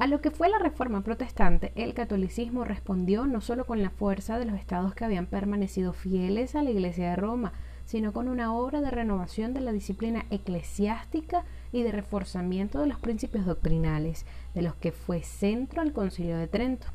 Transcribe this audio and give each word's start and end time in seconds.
A 0.00 0.06
lo 0.06 0.22
que 0.22 0.30
fue 0.30 0.48
la 0.48 0.58
reforma 0.58 1.02
protestante, 1.02 1.72
el 1.74 1.92
catolicismo 1.92 2.64
respondió 2.64 3.26
no 3.26 3.42
solo 3.42 3.66
con 3.66 3.82
la 3.82 3.90
fuerza 3.90 4.38
de 4.38 4.46
los 4.46 4.58
estados 4.58 4.94
que 4.94 5.04
habían 5.04 5.26
permanecido 5.26 5.92
fieles 5.92 6.54
a 6.54 6.62
la 6.62 6.70
Iglesia 6.70 7.10
de 7.10 7.16
Roma, 7.16 7.52
sino 7.84 8.14
con 8.14 8.26
una 8.26 8.54
obra 8.54 8.80
de 8.80 8.90
renovación 8.90 9.52
de 9.52 9.60
la 9.60 9.72
disciplina 9.72 10.24
eclesiástica 10.30 11.44
y 11.70 11.82
de 11.82 11.92
reforzamiento 11.92 12.80
de 12.80 12.86
los 12.86 12.98
principios 12.98 13.44
doctrinales, 13.44 14.24
de 14.54 14.62
los 14.62 14.74
que 14.74 14.90
fue 14.90 15.22
centro 15.22 15.82
el 15.82 15.92
Concilio 15.92 16.38
de 16.38 16.48
Trento. 16.48 16.86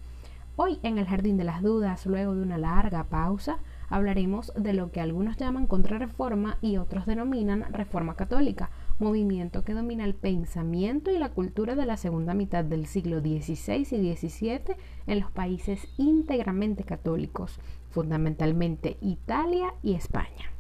Hoy, 0.56 0.80
en 0.82 0.98
el 0.98 1.06
Jardín 1.06 1.38
de 1.38 1.44
las 1.44 1.62
Dudas, 1.62 2.08
luego 2.08 2.34
de 2.34 2.42
una 2.42 2.58
larga 2.58 3.04
pausa, 3.04 3.60
hablaremos 3.88 4.52
de 4.56 4.74
lo 4.74 4.92
que 4.92 5.00
algunos 5.00 5.38
llaman 5.38 5.68
contrarreforma 5.68 6.58
y 6.60 6.78
otros 6.78 7.06
denominan 7.06 7.72
reforma 7.72 8.16
católica, 8.16 8.72
movimiento 9.00 9.64
que 9.64 9.74
domina 9.74 10.06
el 10.06 10.16
pensamiento 10.16 11.12
y 11.12 11.20
la 11.20 11.30
cultura 11.30 11.76
de 11.76 11.86
la 11.86 11.98
segunda 11.98 12.34
mitad 12.34 12.64
del 12.64 12.86
siglo 12.86 13.20
XVI 13.20 13.88
y 13.92 14.16
XVII 14.16 14.76
en 15.08 15.20
los 15.20 15.32
países 15.32 15.88
íntegramente 15.98 16.84
católicos, 16.84 17.60
fundamentalmente 17.92 18.98
Italia 19.02 19.74
y 19.84 19.94
España. 19.96 20.55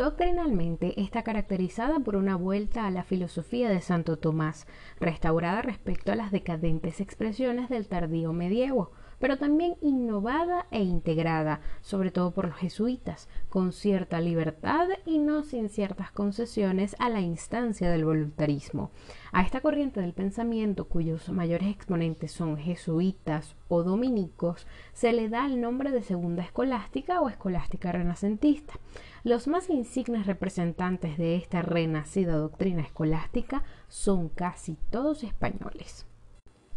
Doctrinalmente 0.00 0.98
está 0.98 1.22
caracterizada 1.22 2.00
por 2.00 2.16
una 2.16 2.34
vuelta 2.34 2.86
a 2.86 2.90
la 2.90 3.02
filosofía 3.02 3.68
de 3.68 3.82
Santo 3.82 4.16
Tomás, 4.16 4.66
restaurada 4.98 5.60
respecto 5.60 6.10
a 6.10 6.16
las 6.16 6.30
decadentes 6.32 7.02
expresiones 7.02 7.68
del 7.68 7.86
tardío 7.86 8.32
medievo, 8.32 8.92
pero 9.18 9.36
también 9.36 9.76
innovada 9.82 10.66
e 10.70 10.82
integrada, 10.82 11.60
sobre 11.82 12.10
todo 12.10 12.30
por 12.30 12.48
los 12.48 12.56
jesuitas, 12.56 13.28
con 13.50 13.72
cierta 13.72 14.22
libertad 14.22 14.88
y 15.04 15.18
no 15.18 15.42
sin 15.42 15.68
ciertas 15.68 16.10
concesiones 16.10 16.96
a 16.98 17.10
la 17.10 17.20
instancia 17.20 17.90
del 17.90 18.06
voluntarismo. 18.06 18.92
A 19.32 19.42
esta 19.42 19.60
corriente 19.60 20.00
del 20.00 20.14
pensamiento, 20.14 20.86
cuyos 20.86 21.28
mayores 21.28 21.68
exponentes 21.68 22.32
son 22.32 22.56
jesuitas 22.56 23.54
o 23.68 23.82
dominicos, 23.82 24.66
se 24.94 25.12
le 25.12 25.28
da 25.28 25.44
el 25.44 25.60
nombre 25.60 25.90
de 25.90 26.02
segunda 26.02 26.42
escolástica 26.42 27.20
o 27.20 27.28
escolástica 27.28 27.92
renacentista. 27.92 28.80
Los 29.22 29.48
más 29.48 29.68
insignes 29.68 30.26
representantes 30.26 31.18
de 31.18 31.36
esta 31.36 31.60
renacida 31.60 32.36
doctrina 32.36 32.80
escolástica 32.80 33.64
son 33.86 34.30
casi 34.30 34.78
todos 34.88 35.24
españoles. 35.24 36.06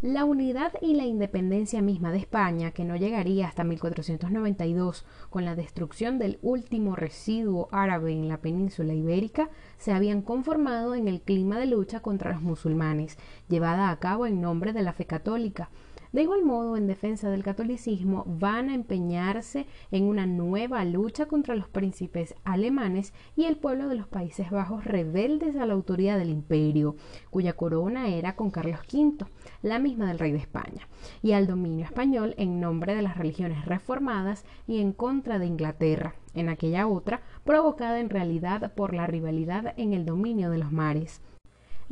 La 0.01 0.25
unidad 0.25 0.73
y 0.81 0.95
la 0.95 1.05
independencia 1.05 1.81
misma 1.81 2.11
de 2.11 2.17
España, 2.17 2.71
que 2.71 2.83
no 2.83 2.97
llegaría 2.97 3.47
hasta 3.47 3.63
1492 3.63 5.05
con 5.29 5.45
la 5.45 5.55
destrucción 5.55 6.19
del 6.19 6.37
último 6.41 6.97
residuo 6.97 7.69
árabe 7.71 8.11
en 8.11 8.27
la 8.27 8.41
península 8.41 8.93
ibérica, 8.93 9.49
se 9.77 9.93
habían 9.93 10.21
conformado 10.21 10.95
en 10.95 11.07
el 11.07 11.21
clima 11.21 11.57
de 11.57 11.67
lucha 11.67 12.01
contra 12.01 12.33
los 12.33 12.41
musulmanes, 12.41 13.17
llevada 13.47 13.89
a 13.89 13.99
cabo 13.99 14.25
en 14.25 14.41
nombre 14.41 14.73
de 14.73 14.83
la 14.83 14.91
fe 14.91 15.05
católica, 15.05 15.69
de 16.13 16.21
igual 16.21 16.45
modo, 16.45 16.77
en 16.77 16.85
defensa 16.85 17.31
del 17.31 17.43
catolicismo, 17.43 18.23
van 18.27 18.69
a 18.69 18.75
empeñarse 18.75 19.65
en 19.89 20.03
una 20.03 20.27
nueva 20.27 20.85
lucha 20.85 21.25
contra 21.25 21.55
los 21.55 21.67
príncipes 21.67 22.35
alemanes 22.43 23.15
y 23.35 23.45
el 23.45 23.57
pueblo 23.57 23.89
de 23.89 23.95
los 23.95 24.07
Países 24.07 24.51
Bajos 24.51 24.85
rebeldes 24.85 25.55
a 25.55 25.65
la 25.65 25.73
autoridad 25.73 26.19
del 26.19 26.29
imperio, 26.29 26.97
cuya 27.31 27.53
corona 27.53 28.09
era 28.09 28.35
con 28.35 28.51
Carlos 28.51 28.81
V, 28.93 29.25
la 29.63 29.79
misma 29.79 30.07
del 30.07 30.19
rey 30.19 30.31
de 30.31 30.37
España, 30.37 30.87
y 31.23 31.31
al 31.31 31.47
dominio 31.47 31.83
español 31.83 32.35
en 32.37 32.61
nombre 32.61 32.93
de 32.93 33.01
las 33.01 33.17
religiones 33.17 33.65
reformadas 33.65 34.45
y 34.67 34.81
en 34.81 34.93
contra 34.93 35.39
de 35.39 35.47
Inglaterra, 35.47 36.13
en 36.35 36.47
aquella 36.47 36.85
otra, 36.85 37.23
provocada 37.43 37.99
en 37.99 38.11
realidad 38.11 38.75
por 38.75 38.93
la 38.93 39.07
rivalidad 39.07 39.73
en 39.77 39.93
el 39.93 40.05
dominio 40.05 40.51
de 40.51 40.59
los 40.59 40.71
mares. 40.71 41.21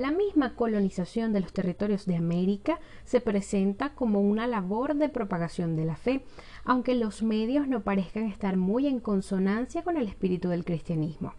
La 0.02 0.10
misma 0.10 0.56
colonización 0.56 1.32
de 1.32 1.42
los 1.42 1.54
territorios 1.54 2.08
de 2.08 2.16
América 2.16 2.80
se 3.04 3.22
presenta 3.22 3.94
como 3.94 4.20
una 4.20 4.48
labor 4.48 4.96
de 4.96 5.10
propagación 5.10 5.76
de 5.76 5.86
la 5.86 5.96
fe, 5.96 6.26
aunque 6.66 6.96
los 6.96 7.22
medios 7.22 7.68
no 7.68 7.82
parezcan 7.82 8.24
estar 8.24 8.58
muy 8.58 8.88
en 8.88 9.00
consonancia 9.00 9.84
con 9.84 9.98
el 9.98 10.08
espíritu 10.08 10.50
del 10.50 10.66
cristianismo. 10.66 11.36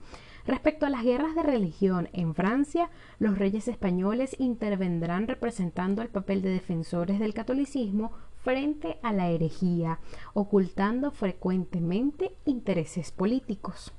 Respecto 0.46 0.86
a 0.86 0.90
las 0.90 1.02
guerras 1.02 1.34
de 1.34 1.42
religión 1.42 2.08
en 2.12 2.36
Francia, 2.36 2.88
los 3.18 3.36
reyes 3.36 3.66
españoles 3.66 4.36
intervendrán 4.38 5.26
representando 5.26 6.00
el 6.00 6.08
papel 6.08 6.40
de 6.40 6.50
defensores 6.50 7.18
del 7.18 7.34
catolicismo 7.34 8.12
frente 8.44 9.00
a 9.02 9.12
la 9.12 9.28
herejía, 9.28 9.98
ocultando 10.34 11.10
frecuentemente 11.10 12.36
intereses 12.44 13.10
políticos. 13.10 13.92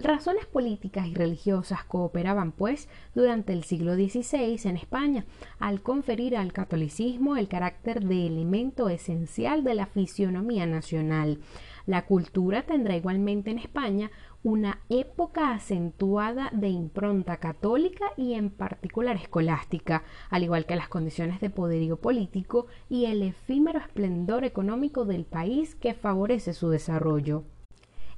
Razones 0.00 0.46
políticas 0.46 1.08
y 1.08 1.14
religiosas 1.14 1.82
cooperaban, 1.82 2.52
pues, 2.52 2.88
durante 3.16 3.52
el 3.52 3.64
siglo 3.64 3.96
XVI 3.96 4.60
en 4.68 4.76
España, 4.76 5.26
al 5.58 5.82
conferir 5.82 6.36
al 6.36 6.52
catolicismo 6.52 7.36
el 7.36 7.48
carácter 7.48 8.04
de 8.04 8.28
elemento 8.28 8.88
esencial 8.90 9.64
de 9.64 9.74
la 9.74 9.86
fisionomía 9.86 10.66
nacional. 10.66 11.40
La 11.84 12.06
cultura 12.06 12.62
tendrá 12.62 12.96
igualmente 12.96 13.50
en 13.50 13.58
España 13.58 14.12
una 14.44 14.78
época 14.88 15.52
acentuada 15.52 16.48
de 16.52 16.68
impronta 16.68 17.38
católica 17.38 18.12
y 18.16 18.34
en 18.34 18.50
particular 18.50 19.16
escolástica, 19.16 20.04
al 20.30 20.44
igual 20.44 20.64
que 20.64 20.76
las 20.76 20.88
condiciones 20.88 21.40
de 21.40 21.50
poderío 21.50 21.96
político 21.96 22.68
y 22.88 23.06
el 23.06 23.24
efímero 23.24 23.80
esplendor 23.80 24.44
económico 24.44 25.04
del 25.04 25.24
país 25.24 25.74
que 25.74 25.94
favorece 25.94 26.52
su 26.54 26.68
desarrollo. 26.68 27.42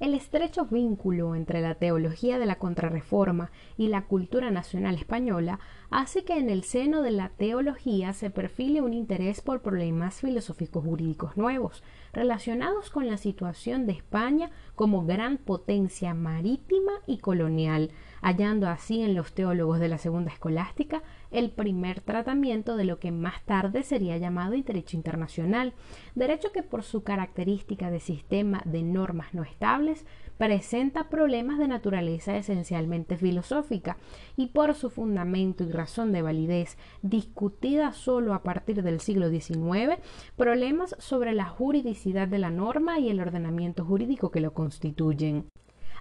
El 0.01 0.15
estrecho 0.15 0.65
vínculo 0.65 1.35
entre 1.35 1.61
la 1.61 1.75
teología 1.75 2.39
de 2.39 2.47
la 2.47 2.55
contrarreforma 2.55 3.51
y 3.77 3.89
la 3.89 4.07
cultura 4.07 4.51
nacional 4.51 4.95
española 4.95 5.61
hace 5.91 6.25
que 6.25 6.39
en 6.39 6.49
el 6.49 6.65
seno 6.65 7.03
de 7.03 7.11
la 7.11 7.29
teología 7.29 8.15
se 8.15 8.31
perfile 8.31 8.81
un 8.81 8.95
interés 8.95 9.43
por 9.43 9.61
problemas 9.61 10.23
filosóficos 10.23 10.87
jurídicos 10.87 11.37
nuevos, 11.37 11.83
relacionados 12.15 12.89
con 12.89 13.09
la 13.09 13.19
situación 13.19 13.87
de 13.87 13.93
España 13.93 14.51
como 14.75 15.05
gran 15.05 15.37
potencia 15.37 16.15
marítima 16.15 16.93
y 17.07 17.19
colonial, 17.19 17.91
hallando 18.23 18.69
así 18.69 19.03
en 19.03 19.15
los 19.15 19.35
teólogos 19.35 19.81
de 19.81 19.89
la 19.89 19.99
segunda 19.99 20.33
escolástica 20.33 21.03
el 21.31 21.51
primer 21.51 22.01
tratamiento 22.01 22.77
de 22.77 22.85
lo 22.85 22.99
que 22.99 23.13
más 23.13 23.45
tarde 23.45 23.83
sería 23.83 24.17
llamado 24.17 24.55
derecho 24.63 24.97
internacional, 24.97 25.75
derecho 26.15 26.53
que 26.53 26.63
por 26.63 26.83
su 26.83 27.03
característica 27.03 27.91
de 27.91 28.01
sistema 28.01 28.63
de 28.65 28.83
normas 28.83 29.35
no 29.35 29.43
estables 29.43 30.07
presenta 30.39 31.11
problemas 31.11 31.59
de 31.59 31.69
naturaleza 31.69 32.37
esencialmente 32.37 33.17
filosófica 33.17 33.99
y 34.37 34.47
por 34.47 34.75
su 34.75 34.89
fundamento 34.91 35.65
y 35.65 35.71
razón 35.71 36.13
de 36.13 36.23
validez 36.23 36.79
discutida 37.03 37.93
solo 37.93 38.33
a 38.33 38.43
partir 38.43 38.83
del 38.83 39.01
siglo 39.01 39.29
XIX, 39.29 39.99
problemas 40.37 40.97
sobre 40.99 41.35
la 41.35 41.47
juridicidad 41.47 42.27
de 42.27 42.39
la 42.39 42.51
norma 42.51 42.99
y 42.99 43.11
el 43.11 43.21
ordenamiento 43.21 43.85
jurídico 43.85 44.31
que 44.31 44.41
lo 44.41 44.55
constituyen. 44.55 45.47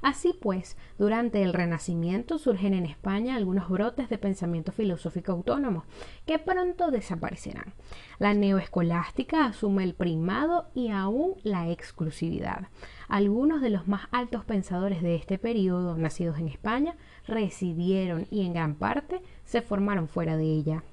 Así 0.02 0.34
pues, 0.40 0.78
durante 0.98 1.44
el 1.44 1.54
Renacimiento 1.54 2.38
surgen 2.38 2.74
en 2.74 2.86
España 2.86 3.36
algunos 3.36 3.70
brotes 3.70 4.10
de 4.10 4.18
pensamiento 4.18 4.72
filosófico 4.72 5.32
autónomo, 5.32 5.86
que 6.26 6.40
pronto 6.40 6.92
desaparecerán. 6.92 7.74
La 8.18 8.34
neoescolástica 8.34 9.46
asume 9.46 9.84
el 9.84 9.94
primado 9.94 10.70
y 10.74 10.90
aún 10.90 11.36
la 11.44 11.70
exclusividad. 11.70 12.68
Algunos 13.08 13.62
de 13.62 13.70
los 13.70 13.88
más 13.88 14.08
altos 14.12 14.46
pensadores 14.46 15.02
de 15.02 15.16
este 15.16 15.38
periodo, 15.38 15.98
nacidos 15.98 16.38
en 16.38 16.48
España, 16.48 16.96
residieron 17.28 18.28
y 18.30 18.46
en 18.46 18.54
gran 18.54 18.76
parte 18.76 19.22
se 19.46 19.62
formaron 19.62 20.08
fuera 20.08 20.38
de 20.38 20.46
ella. 20.46 20.84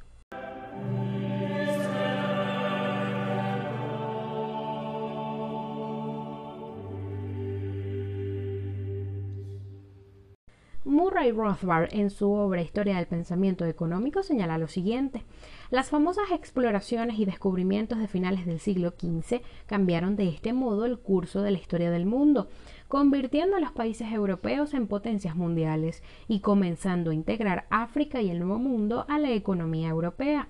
Murray 10.86 11.32
Rothbard, 11.32 11.88
en 11.90 12.10
su 12.10 12.30
obra 12.30 12.62
Historia 12.62 12.94
del 12.94 13.08
Pensamiento 13.08 13.64
Económico, 13.64 14.22
señala 14.22 14.56
lo 14.56 14.68
siguiente. 14.68 15.24
Las 15.68 15.90
famosas 15.90 16.30
exploraciones 16.30 17.18
y 17.18 17.24
descubrimientos 17.24 17.98
de 17.98 18.06
finales 18.06 18.46
del 18.46 18.60
siglo 18.60 18.90
XV 18.90 19.40
cambiaron 19.66 20.14
de 20.14 20.28
este 20.28 20.52
modo 20.52 20.84
el 20.84 21.00
curso 21.00 21.42
de 21.42 21.50
la 21.50 21.58
historia 21.58 21.90
del 21.90 22.06
mundo, 22.06 22.48
convirtiendo 22.86 23.56
a 23.56 23.60
los 23.60 23.72
países 23.72 24.12
europeos 24.12 24.74
en 24.74 24.86
potencias 24.86 25.34
mundiales 25.34 26.04
y 26.28 26.38
comenzando 26.38 27.10
a 27.10 27.14
integrar 27.14 27.66
África 27.68 28.22
y 28.22 28.30
el 28.30 28.38
Nuevo 28.38 28.60
Mundo 28.60 29.06
a 29.08 29.18
la 29.18 29.32
economía 29.32 29.88
europea. 29.88 30.48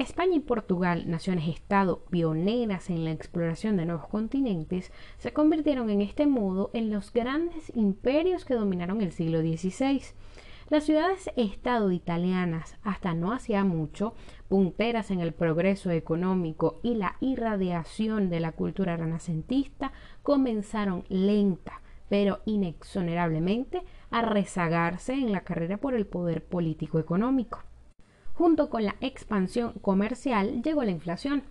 España 0.00 0.36
y 0.36 0.40
Portugal, 0.40 1.10
naciones-estado 1.10 2.06
pioneras 2.06 2.88
en 2.88 3.04
la 3.04 3.10
exploración 3.10 3.76
de 3.76 3.84
nuevos 3.84 4.08
continentes, 4.08 4.92
se 5.18 5.34
convirtieron 5.34 5.90
en 5.90 6.00
este 6.00 6.26
modo 6.26 6.70
en 6.72 6.88
los 6.88 7.12
grandes 7.12 7.70
imperios 7.76 8.46
que 8.46 8.54
dominaron 8.54 9.02
el 9.02 9.12
siglo 9.12 9.40
XVI. 9.40 10.00
Las 10.70 10.84
ciudades-estado 10.84 11.92
italianas, 11.92 12.78
hasta 12.82 13.12
no 13.12 13.30
hacía 13.32 13.62
mucho, 13.62 14.14
punteras 14.48 15.10
en 15.10 15.20
el 15.20 15.34
progreso 15.34 15.90
económico 15.90 16.80
y 16.82 16.94
la 16.94 17.16
irradiación 17.20 18.30
de 18.30 18.40
la 18.40 18.52
cultura 18.52 18.96
renacentista, 18.96 19.92
comenzaron 20.22 21.04
lenta, 21.10 21.82
pero 22.08 22.40
inexonerablemente 22.46 23.82
a 24.10 24.22
rezagarse 24.22 25.12
en 25.12 25.30
la 25.30 25.42
carrera 25.42 25.76
por 25.76 25.92
el 25.92 26.06
poder 26.06 26.42
político-económico. 26.42 27.64
Junto 28.40 28.70
con 28.70 28.86
la 28.86 28.96
expansión 29.02 29.74
comercial 29.82 30.62
llegó 30.62 30.82
la 30.82 30.92
inflación, 30.92 31.42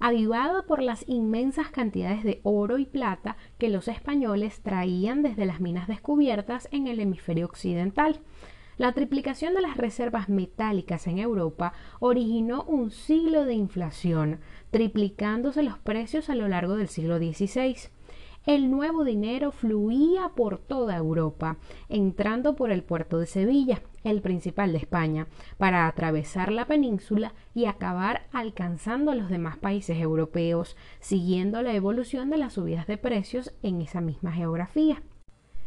avivada 0.00 0.62
por 0.62 0.80
las 0.80 1.06
inmensas 1.06 1.68
cantidades 1.68 2.24
de 2.24 2.40
oro 2.42 2.78
y 2.78 2.86
plata 2.86 3.36
que 3.58 3.68
los 3.68 3.86
españoles 3.86 4.62
traían 4.62 5.22
desde 5.22 5.44
las 5.44 5.60
minas 5.60 5.88
descubiertas 5.88 6.66
en 6.72 6.86
el 6.86 7.00
hemisferio 7.00 7.44
occidental. 7.44 8.20
La 8.78 8.94
triplicación 8.94 9.52
de 9.52 9.60
las 9.60 9.76
reservas 9.76 10.30
metálicas 10.30 11.06
en 11.06 11.18
Europa 11.18 11.74
originó 12.00 12.62
un 12.62 12.92
siglo 12.92 13.44
de 13.44 13.52
inflación, 13.52 14.40
triplicándose 14.70 15.62
los 15.62 15.76
precios 15.76 16.30
a 16.30 16.34
lo 16.34 16.48
largo 16.48 16.76
del 16.76 16.88
siglo 16.88 17.18
XVI 17.18 17.90
el 18.48 18.70
nuevo 18.70 19.04
dinero 19.04 19.52
fluía 19.52 20.30
por 20.34 20.56
toda 20.56 20.96
Europa, 20.96 21.58
entrando 21.90 22.56
por 22.56 22.70
el 22.70 22.82
puerto 22.82 23.18
de 23.18 23.26
Sevilla, 23.26 23.82
el 24.08 24.22
principal 24.22 24.72
de 24.72 24.78
España, 24.78 25.26
para 25.56 25.86
atravesar 25.86 26.50
la 26.52 26.66
península 26.66 27.34
y 27.54 27.66
acabar 27.66 28.26
alcanzando 28.32 29.14
los 29.14 29.28
demás 29.28 29.56
países 29.56 29.98
europeos, 29.98 30.76
siguiendo 31.00 31.62
la 31.62 31.74
evolución 31.74 32.30
de 32.30 32.38
las 32.38 32.54
subidas 32.54 32.86
de 32.86 32.98
precios 32.98 33.52
en 33.62 33.80
esa 33.80 34.00
misma 34.00 34.32
geografía. 34.32 35.02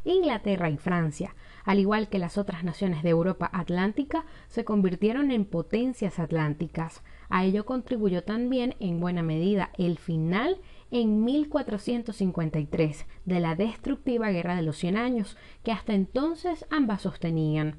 Inglaterra 0.03 0.69
y 0.69 0.77
Francia, 0.77 1.35
al 1.63 1.79
igual 1.79 2.09
que 2.09 2.17
las 2.17 2.37
otras 2.37 2.63
naciones 2.63 3.03
de 3.03 3.09
Europa 3.09 3.49
Atlántica, 3.53 4.25
se 4.47 4.65
convirtieron 4.65 5.29
en 5.31 5.45
potencias 5.45 6.17
atlánticas. 6.17 7.03
A 7.29 7.45
ello 7.45 7.65
contribuyó 7.65 8.23
también 8.23 8.75
en 8.79 8.99
buena 8.99 9.21
medida 9.21 9.69
el 9.77 9.99
final 9.99 10.59
en 10.89 11.23
1453 11.23 13.05
de 13.25 13.39
la 13.39 13.55
destructiva 13.55 14.31
Guerra 14.31 14.55
de 14.55 14.63
los 14.63 14.77
Cien 14.77 14.97
Años, 14.97 15.37
que 15.63 15.71
hasta 15.71 15.93
entonces 15.93 16.65
ambas 16.71 17.03
sostenían. 17.03 17.75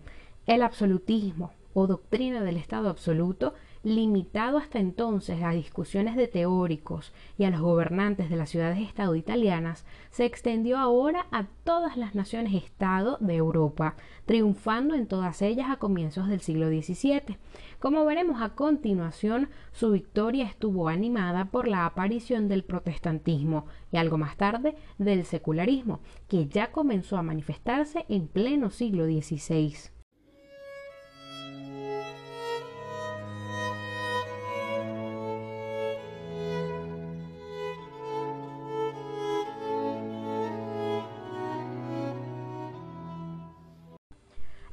El 0.46 0.62
absolutismo 0.62 1.52
o 1.74 1.86
doctrina 1.86 2.42
del 2.42 2.56
Estado 2.56 2.88
absoluto 2.88 3.54
limitado 3.82 4.58
hasta 4.58 4.78
entonces 4.78 5.42
a 5.42 5.50
discusiones 5.50 6.14
de 6.14 6.28
teóricos 6.28 7.12
y 7.36 7.44
a 7.44 7.50
los 7.50 7.60
gobernantes 7.60 8.30
de 8.30 8.36
las 8.36 8.50
ciudades-estado 8.50 9.16
italianas, 9.16 9.84
se 10.10 10.24
extendió 10.24 10.78
ahora 10.78 11.26
a 11.32 11.46
todas 11.64 11.96
las 11.96 12.14
naciones-estado 12.14 13.18
de 13.20 13.34
Europa, 13.34 13.96
triunfando 14.24 14.94
en 14.94 15.06
todas 15.06 15.42
ellas 15.42 15.68
a 15.70 15.78
comienzos 15.78 16.28
del 16.28 16.40
siglo 16.40 16.68
XVII. 16.68 17.38
Como 17.80 18.04
veremos 18.04 18.40
a 18.40 18.50
continuación, 18.50 19.48
su 19.72 19.90
victoria 19.90 20.44
estuvo 20.44 20.88
animada 20.88 21.46
por 21.46 21.66
la 21.66 21.84
aparición 21.84 22.48
del 22.48 22.62
protestantismo 22.62 23.66
y 23.90 23.96
algo 23.96 24.16
más 24.16 24.36
tarde 24.36 24.76
del 24.98 25.24
secularismo, 25.24 26.00
que 26.28 26.46
ya 26.46 26.70
comenzó 26.70 27.16
a 27.16 27.22
manifestarse 27.22 28.06
en 28.08 28.28
pleno 28.28 28.70
siglo 28.70 29.06
XVI. 29.06 29.91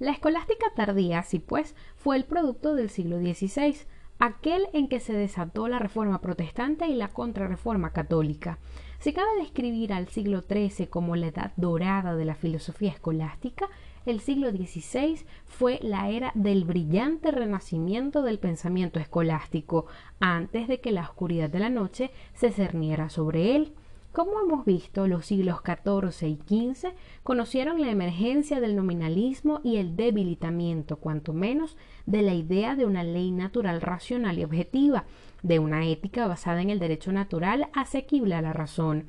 La 0.09 0.15
escolástica 0.15 0.65
tardía, 0.75 1.21
sí 1.21 1.38
pues, 1.38 1.75
fue 1.95 2.17
el 2.17 2.25
producto 2.25 2.73
del 2.73 2.89
siglo 2.89 3.19
XVI, 3.19 3.75
aquel 4.17 4.65
en 4.73 4.88
que 4.88 5.00
se 5.00 5.13
desató 5.13 5.67
la 5.67 5.77
reforma 5.77 6.19
protestante 6.19 6.88
y 6.88 6.95
la 6.95 7.09
contrarreforma 7.09 7.91
católica. 7.91 8.57
Si 8.97 9.13
cabe 9.13 9.29
describir 9.38 9.94
al 9.94 10.07
siglo 10.07 10.41
XIII 10.41 10.88
como 10.88 11.15
la 11.15 11.27
edad 11.27 11.51
dorada 11.57 12.15
de 12.15 12.25
la 12.25 12.33
filosofía 12.33 12.89
escolástica, 12.89 13.69
el 14.07 14.19
siglo 14.19 14.50
XVI 14.50 15.23
fue 15.45 15.77
la 15.83 16.09
era 16.09 16.31
del 16.33 16.63
brillante 16.63 17.29
renacimiento 17.29 18.23
del 18.23 18.39
pensamiento 18.39 19.00
escolástico, 19.00 19.85
antes 20.19 20.67
de 20.67 20.81
que 20.81 20.91
la 20.91 21.03
oscuridad 21.03 21.51
de 21.51 21.59
la 21.59 21.69
noche 21.69 22.09
se 22.33 22.50
cerniera 22.50 23.09
sobre 23.09 23.55
él. 23.55 23.75
Como 24.19 24.42
hemos 24.42 24.66
visto, 24.66 25.07
los 25.07 25.27
siglos 25.27 25.62
XIV 25.63 26.27
y 26.27 26.74
XV 26.74 26.89
conocieron 27.24 27.80
la 27.80 27.89
emergencia 27.89 28.60
del 28.60 28.75
nominalismo 28.75 29.62
y 29.63 29.77
el 29.77 29.95
debilitamiento, 29.95 30.98
cuanto 30.98 31.31
menos, 31.31 31.77
de 32.06 32.21
la 32.21 32.33
idea 32.33 32.75
de 32.75 32.86
una 32.86 33.06
ley 33.06 33.31
natural 33.31 33.80
racional 33.80 34.38
y 34.38 34.44
objetiva, 34.44 35.06
de 35.42 35.60
una 35.60 35.88
ética 35.88 36.27
basada 36.27 36.62
en 36.62 36.69
el 36.69 36.80
derecho 36.80 37.13
natural 37.13 37.69
asequible 37.74 38.36
a 38.36 38.42
la 38.42 38.51
razón. 38.51 39.06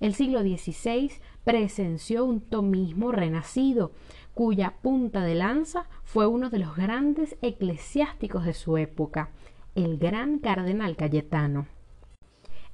El 0.00 0.12
siglo 0.14 0.40
XVI 0.40 1.12
presenció 1.44 2.24
un 2.24 2.40
tomismo 2.40 3.12
renacido, 3.12 3.92
cuya 4.34 4.74
punta 4.82 5.22
de 5.22 5.36
lanza 5.36 5.86
fue 6.02 6.26
uno 6.26 6.50
de 6.50 6.58
los 6.58 6.74
grandes 6.74 7.36
eclesiásticos 7.42 8.44
de 8.44 8.54
su 8.54 8.76
época, 8.76 9.30
el 9.76 9.98
gran 9.98 10.40
cardenal 10.40 10.96
Cayetano. 10.96 11.77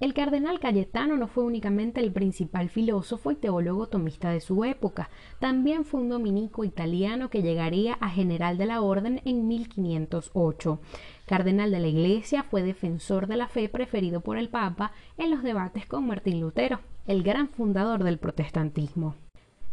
El 0.00 0.12
cardenal 0.12 0.58
Cayetano 0.58 1.16
no 1.16 1.28
fue 1.28 1.44
únicamente 1.44 2.00
el 2.00 2.12
principal 2.12 2.68
filósofo 2.68 3.30
y 3.30 3.36
teólogo 3.36 3.86
tomista 3.86 4.30
de 4.30 4.40
su 4.40 4.64
época, 4.64 5.08
también 5.38 5.84
fue 5.84 6.00
un 6.00 6.08
dominico 6.08 6.64
italiano 6.64 7.30
que 7.30 7.42
llegaría 7.42 7.94
a 8.00 8.08
general 8.08 8.58
de 8.58 8.66
la 8.66 8.80
orden 8.80 9.20
en 9.24 9.46
1508. 9.46 10.80
Cardenal 11.26 11.70
de 11.70 11.80
la 11.80 11.88
Iglesia, 11.88 12.42
fue 12.42 12.62
defensor 12.62 13.28
de 13.28 13.36
la 13.36 13.48
fe 13.48 13.68
preferido 13.68 14.20
por 14.20 14.36
el 14.36 14.48
Papa 14.48 14.92
en 15.16 15.30
los 15.30 15.42
debates 15.42 15.86
con 15.86 16.06
Martín 16.06 16.40
Lutero, 16.40 16.80
el 17.06 17.22
gran 17.22 17.48
fundador 17.48 18.02
del 18.02 18.18
protestantismo. 18.18 19.14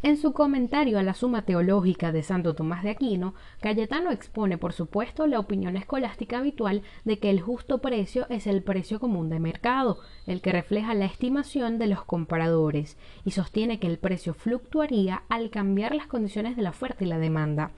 En 0.04 0.18
su 0.18 0.34
comentario 0.34 0.98
a 0.98 1.04
la 1.04 1.14
Suma 1.14 1.44
Teológica 1.44 2.12
de 2.12 2.24
Santo 2.24 2.56
Tomás 2.56 2.82
de 2.82 2.90
Aquino, 2.90 3.36
Cayetano 3.60 4.10
expone, 4.10 4.58
por 4.58 4.74
supuesto, 4.74 5.28
la 5.28 5.40
opinión 5.40 5.78
escolástica 5.78 6.40
habitual 6.40 6.82
de 7.06 7.20
que 7.20 7.30
el 7.30 7.40
justo 7.40 7.82
precio 7.82 8.26
es 8.30 8.48
el 8.48 8.64
precio 8.64 9.00
común 9.00 9.30
de 9.30 9.40
mercado, 9.40 10.00
el 10.26 10.42
que 10.42 10.54
refleja 10.54 10.96
la 10.96 11.06
estimación 11.06 11.78
de 11.78 11.86
los 11.86 12.04
compradores, 12.04 12.98
y 13.26 13.32
sostiene 13.32 13.80
que 13.80 13.86
el 13.86 14.00
precio 14.00 14.34
fluctuaría 14.34 15.22
al 15.30 15.52
cambiar 15.52 15.94
las 15.94 16.08
condiciones 16.08 16.56
de 16.56 16.64
la 16.64 16.72
oferta 16.72 17.04
y 17.04 17.08
la 17.08 17.20
demanda. 17.20 17.70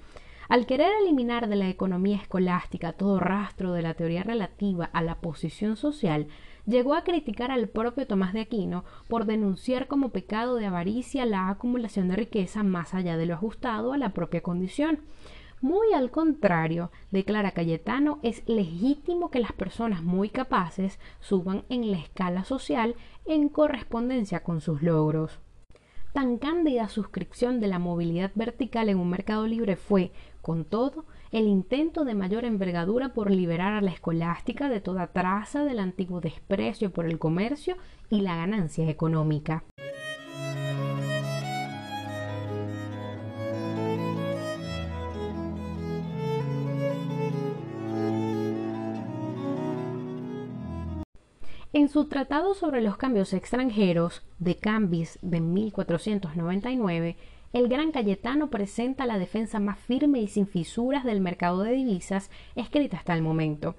Al 0.48 0.66
querer 0.66 0.92
eliminar 1.02 1.50
de 1.50 1.58
la 1.58 1.68
economía 1.68 2.18
escolástica 2.18 2.94
todo 2.94 3.20
rastro 3.20 3.74
de 3.74 3.82
la 3.82 3.96
teoría 3.96 4.24
relativa 4.24 4.86
a 4.86 5.02
la 5.02 5.16
posición 5.16 5.76
social, 5.76 6.28
llegó 6.66 6.94
a 6.94 7.04
criticar 7.04 7.52
al 7.52 7.68
propio 7.68 8.08
Tomás 8.08 8.34
de 8.34 8.42
Aquino 8.42 8.86
por 9.08 9.26
denunciar 9.26 9.88
como 9.88 10.10
pecado 10.10 10.56
de 10.56 10.66
avaricia 10.66 11.26
la 11.26 11.50
acumulación 11.50 12.08
de 12.08 12.16
riqueza 12.16 12.64
más 12.64 12.94
allá 12.94 13.18
de 13.18 13.26
lo 13.26 13.34
ajustado 13.34 13.94
a 13.94 13.98
la 13.98 14.14
propia 14.14 14.42
condición. 14.42 15.00
Muy 15.62 15.94
al 15.94 16.12
contrario, 16.12 16.92
declara 17.12 17.52
Cayetano, 17.52 18.20
es 18.22 18.44
legítimo 18.50 19.32
que 19.32 19.40
las 19.40 19.54
personas 19.54 20.04
muy 20.04 20.30
capaces 20.30 21.00
suban 21.22 21.64
en 21.70 21.90
la 21.90 21.98
escala 22.00 22.44
social 22.44 22.96
en 23.26 23.48
correspondencia 23.48 24.44
con 24.44 24.60
sus 24.60 24.82
logros. 24.82 25.40
Tan 26.12 26.38
cándida 26.38 26.90
suscripción 26.90 27.60
de 27.62 27.68
la 27.68 27.80
movilidad 27.80 28.32
vertical 28.36 28.90
en 28.90 29.00
un 29.00 29.10
mercado 29.10 29.48
libre 29.48 29.78
fue, 29.78 30.12
con 30.42 30.66
todo, 30.66 31.06
el 31.34 31.48
intento 31.48 32.06
de 32.06 32.14
mayor 32.14 32.46
envergadura 32.46 33.14
por 33.14 33.32
liberar 33.32 33.74
a 33.74 33.82
la 33.82 33.90
escolástica 33.90 34.70
de 34.70 34.80
toda 34.80 35.08
traza 35.08 35.66
del 35.66 35.80
antiguo 35.80 36.22
desprecio 36.22 36.94
por 36.94 37.08
el 37.08 37.18
comercio 37.18 37.76
y 38.12 38.22
la 38.22 38.36
ganancia 38.36 38.88
económica. 38.88 39.64
En 51.74 51.90
su 51.90 52.06
tratado 52.06 52.54
sobre 52.54 52.82
los 52.82 52.98
cambios 52.98 53.34
extranjeros, 53.34 54.22
de 54.38 54.58
Cambis 54.60 55.18
de 55.24 55.42
1499, 55.42 57.18
el 57.54 57.70
gran 57.70 57.92
Cayetano 57.92 58.50
presenta 58.50 59.06
la 59.06 59.20
defensa 59.20 59.60
más 59.60 59.78
firme 59.78 60.20
y 60.20 60.28
sin 60.28 60.48
fisuras 60.48 61.04
del 61.04 61.22
mercado 61.22 61.62
de 61.62 61.74
divisas 61.74 62.32
escrita 62.56 62.98
hasta 62.98 63.14
el 63.14 63.22
momento. 63.22 63.76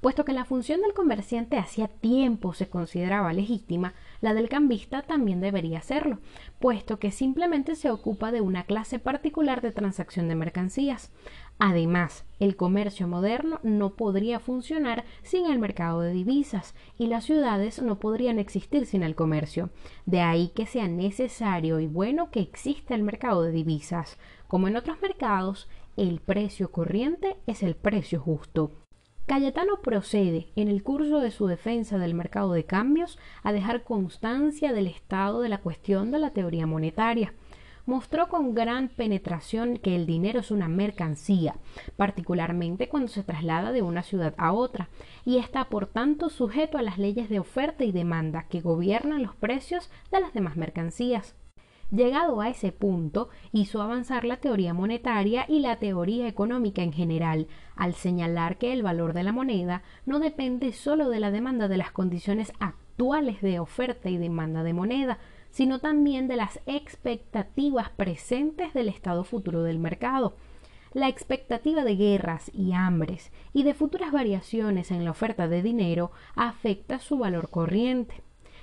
Puesto 0.00 0.24
que 0.24 0.32
la 0.32 0.44
función 0.44 0.80
del 0.80 0.94
comerciante 0.94 1.58
hacía 1.58 1.88
tiempo 1.88 2.54
se 2.54 2.68
consideraba 2.68 3.32
legítima, 3.32 3.94
la 4.20 4.34
del 4.34 4.48
cambista 4.48 5.02
también 5.02 5.40
debería 5.40 5.82
serlo, 5.82 6.18
puesto 6.58 6.98
que 6.98 7.10
simplemente 7.10 7.74
se 7.76 7.90
ocupa 7.90 8.32
de 8.32 8.40
una 8.40 8.64
clase 8.64 8.98
particular 8.98 9.60
de 9.60 9.72
transacción 9.72 10.28
de 10.28 10.34
mercancías. 10.34 11.10
Además, 11.58 12.24
el 12.38 12.54
comercio 12.54 13.08
moderno 13.08 13.60
no 13.62 13.94
podría 13.94 14.40
funcionar 14.40 15.04
sin 15.22 15.46
el 15.46 15.58
mercado 15.58 16.00
de 16.02 16.12
divisas 16.12 16.74
y 16.98 17.06
las 17.06 17.24
ciudades 17.24 17.80
no 17.80 17.98
podrían 17.98 18.38
existir 18.38 18.84
sin 18.84 19.02
el 19.02 19.14
comercio. 19.14 19.70
De 20.04 20.20
ahí 20.20 20.48
que 20.54 20.66
sea 20.66 20.86
necesario 20.86 21.80
y 21.80 21.86
bueno 21.86 22.30
que 22.30 22.40
exista 22.40 22.94
el 22.94 23.02
mercado 23.02 23.42
de 23.42 23.52
divisas. 23.52 24.18
Como 24.48 24.68
en 24.68 24.76
otros 24.76 25.00
mercados, 25.00 25.68
el 25.96 26.20
precio 26.20 26.70
corriente 26.70 27.36
es 27.46 27.62
el 27.62 27.74
precio 27.74 28.20
justo. 28.20 28.70
Cayetano 29.26 29.80
procede, 29.82 30.48
en 30.56 30.68
el 30.68 30.82
curso 30.82 31.20
de 31.20 31.30
su 31.30 31.46
defensa 31.46 31.98
del 31.98 32.14
mercado 32.14 32.52
de 32.52 32.64
cambios, 32.64 33.18
a 33.42 33.52
dejar 33.52 33.82
constancia 33.82 34.72
del 34.72 34.86
estado 34.86 35.40
de 35.40 35.48
la 35.48 35.58
cuestión 35.58 36.10
de 36.10 36.20
la 36.20 36.30
teoría 36.30 36.66
monetaria 36.66 37.32
mostró 37.86 38.28
con 38.28 38.54
gran 38.54 38.88
penetración 38.88 39.78
que 39.78 39.94
el 39.94 40.06
dinero 40.06 40.40
es 40.40 40.50
una 40.50 40.68
mercancía, 40.68 41.54
particularmente 41.96 42.88
cuando 42.88 43.08
se 43.08 43.22
traslada 43.22 43.72
de 43.72 43.82
una 43.82 44.02
ciudad 44.02 44.34
a 44.36 44.52
otra, 44.52 44.88
y 45.24 45.38
está 45.38 45.68
por 45.68 45.86
tanto 45.86 46.28
sujeto 46.28 46.78
a 46.78 46.82
las 46.82 46.98
leyes 46.98 47.28
de 47.28 47.38
oferta 47.38 47.84
y 47.84 47.92
demanda 47.92 48.46
que 48.48 48.60
gobiernan 48.60 49.22
los 49.22 49.36
precios 49.36 49.88
de 50.10 50.20
las 50.20 50.34
demás 50.34 50.56
mercancías. 50.56 51.36
Llegado 51.92 52.40
a 52.40 52.48
ese 52.48 52.72
punto, 52.72 53.28
hizo 53.52 53.80
avanzar 53.80 54.24
la 54.24 54.38
teoría 54.38 54.74
monetaria 54.74 55.44
y 55.48 55.60
la 55.60 55.76
teoría 55.76 56.26
económica 56.26 56.82
en 56.82 56.92
general, 56.92 57.46
al 57.76 57.94
señalar 57.94 58.58
que 58.58 58.72
el 58.72 58.82
valor 58.82 59.12
de 59.12 59.22
la 59.22 59.30
moneda 59.30 59.84
no 60.04 60.18
depende 60.18 60.72
sólo 60.72 61.08
de 61.08 61.20
la 61.20 61.30
demanda 61.30 61.68
de 61.68 61.76
las 61.76 61.92
condiciones 61.92 62.52
actuales 62.58 63.40
de 63.40 63.60
oferta 63.60 64.10
y 64.10 64.18
demanda 64.18 64.64
de 64.64 64.72
moneda, 64.72 65.18
sino 65.50 65.78
también 65.78 66.26
de 66.26 66.34
las 66.34 66.58
expectativas 66.66 67.90
presentes 67.90 68.74
del 68.74 68.88
estado 68.88 69.22
futuro 69.22 69.62
del 69.62 69.78
mercado. 69.78 70.34
La 70.92 71.08
expectativa 71.08 71.84
de 71.84 71.94
guerras 71.94 72.50
y 72.52 72.72
hambres 72.72 73.30
y 73.52 73.62
de 73.62 73.74
futuras 73.74 74.10
variaciones 74.10 74.90
en 74.90 75.04
la 75.04 75.12
oferta 75.12 75.46
de 75.46 75.62
dinero 75.62 76.10
afecta 76.34 76.98
su 76.98 77.16
valor 77.16 77.48
corriente. 77.48 78.22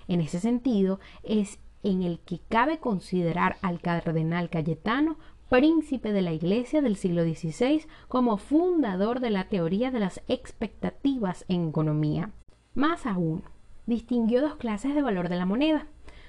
En 0.10 0.20
ese 0.20 0.42
sentido, 0.42 1.00
es 1.24 1.60
en 1.84 2.02
el 2.02 2.20
que 2.20 2.40
cabe 2.50 2.80
considerar 2.80 3.58
al 3.62 3.80
cardenal 3.82 4.50
Cayetano 4.50 5.18
príncipe 5.50 6.12
de 6.12 6.24
la 6.24 6.34
Iglesia 6.34 6.82
del 6.82 6.96
siglo 6.96 7.24
XVI 7.24 7.86
como 8.08 8.38
fundador 8.38 9.20
de 9.20 9.30
la 9.30 9.50
teoría 9.50 9.92
de 9.92 10.00
las 10.00 10.22
expectativas 10.28 11.46
en 11.48 11.70
economía. 11.70 12.32
Más 12.74 13.06
aún, 13.06 13.44
distinguió 13.86 14.42
dos 14.42 14.56
clases 14.56 14.96
de 14.96 15.04
valor 15.04 15.30
de 15.30 15.36
la 15.36 15.46
moneda, 15.46 15.88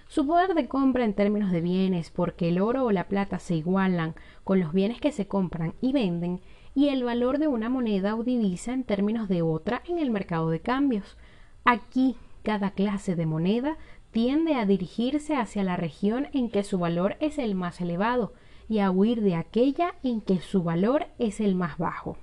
su 0.08 0.26
poder 0.26 0.54
de 0.54 0.68
compra 0.68 1.04
en 1.04 1.14
términos 1.14 1.50
de 1.50 1.62
bienes, 1.62 2.10
porque 2.10 2.48
el 2.48 2.60
oro 2.60 2.84
o 2.84 2.92
la 2.92 3.08
plata 3.08 3.38
se 3.38 3.54
igualan 3.54 4.14
con 4.44 4.60
los 4.60 4.72
bienes 4.72 5.00
que 5.00 5.10
se 5.10 5.26
compran 5.26 5.74
y 5.80 5.92
venden, 5.92 6.40
y 6.74 6.88
el 6.88 7.02
valor 7.04 7.38
de 7.38 7.48
una 7.48 7.70
moneda 7.70 8.16
o 8.16 8.24
divisa 8.24 8.72
en 8.72 8.84
términos 8.84 9.28
de 9.28 9.42
otra 9.42 9.82
en 9.88 9.98
el 9.98 10.10
mercado 10.10 10.50
de 10.50 10.60
cambios. 10.60 11.16
Aquí 11.64 12.16
cada 12.42 12.72
clase 12.72 13.16
de 13.16 13.24
moneda 13.24 13.78
tiende 14.14 14.54
a 14.54 14.64
dirigirse 14.64 15.34
hacia 15.34 15.64
la 15.64 15.74
región 15.74 16.28
en 16.32 16.48
que 16.48 16.62
su 16.62 16.78
valor 16.78 17.16
es 17.18 17.36
el 17.36 17.56
más 17.56 17.80
elevado 17.80 18.32
y 18.68 18.78
a 18.78 18.92
huir 18.92 19.20
de 19.22 19.34
aquella 19.34 19.96
en 20.04 20.20
que 20.20 20.38
su 20.38 20.62
valor 20.62 21.08
es 21.18 21.40
el 21.40 21.56
más 21.56 21.78
bajo. 21.78 22.16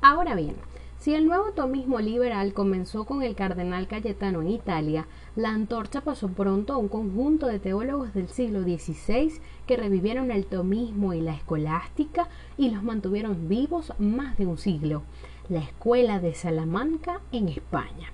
Ahora 0.00 0.36
bien, 0.36 0.54
si 1.00 1.14
el 1.14 1.26
nuevo 1.26 1.52
tomismo 1.52 1.98
liberal 1.98 2.52
comenzó 2.52 3.06
con 3.06 3.22
el 3.22 3.34
cardenal 3.34 3.88
Cayetano 3.88 4.42
en 4.42 4.50
Italia, 4.50 5.06
la 5.34 5.48
antorcha 5.48 6.02
pasó 6.02 6.28
pronto 6.28 6.74
a 6.74 6.76
un 6.76 6.88
conjunto 6.88 7.46
de 7.46 7.58
teólogos 7.58 8.12
del 8.12 8.28
siglo 8.28 8.60
XVI 8.62 9.32
que 9.66 9.78
revivieron 9.78 10.30
el 10.30 10.44
tomismo 10.44 11.14
y 11.14 11.22
la 11.22 11.34
escolástica 11.34 12.28
y 12.58 12.68
los 12.68 12.82
mantuvieron 12.82 13.48
vivos 13.48 13.94
más 13.98 14.36
de 14.36 14.44
un 14.44 14.58
siglo. 14.58 15.02
La 15.48 15.60
escuela 15.60 16.20
de 16.20 16.34
Salamanca 16.34 17.22
en 17.32 17.48
España. 17.48 18.12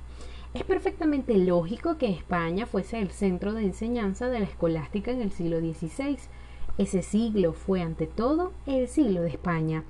Es 0.55 0.62
perfectamente 0.62 1.37
lógico 1.38 1.99
que 1.99 2.09
España 2.09 2.66
fuese 2.66 3.00
el 3.00 3.11
centro 3.11 3.52
de 3.52 3.64
enseñanza 3.64 4.28
de 4.28 4.38
la 4.38 4.47
escolástica 4.47 5.11
en 5.11 5.23
el 5.23 5.33
siglo 5.33 5.59
XVI. 5.59 6.19
Ese 6.78 7.02
siglo 7.02 7.52
fue 7.52 7.83
ante 7.83 8.07
todo 8.07 8.52
el 8.64 8.87
siglo 8.87 9.23
de 9.23 9.31
España 9.31 9.83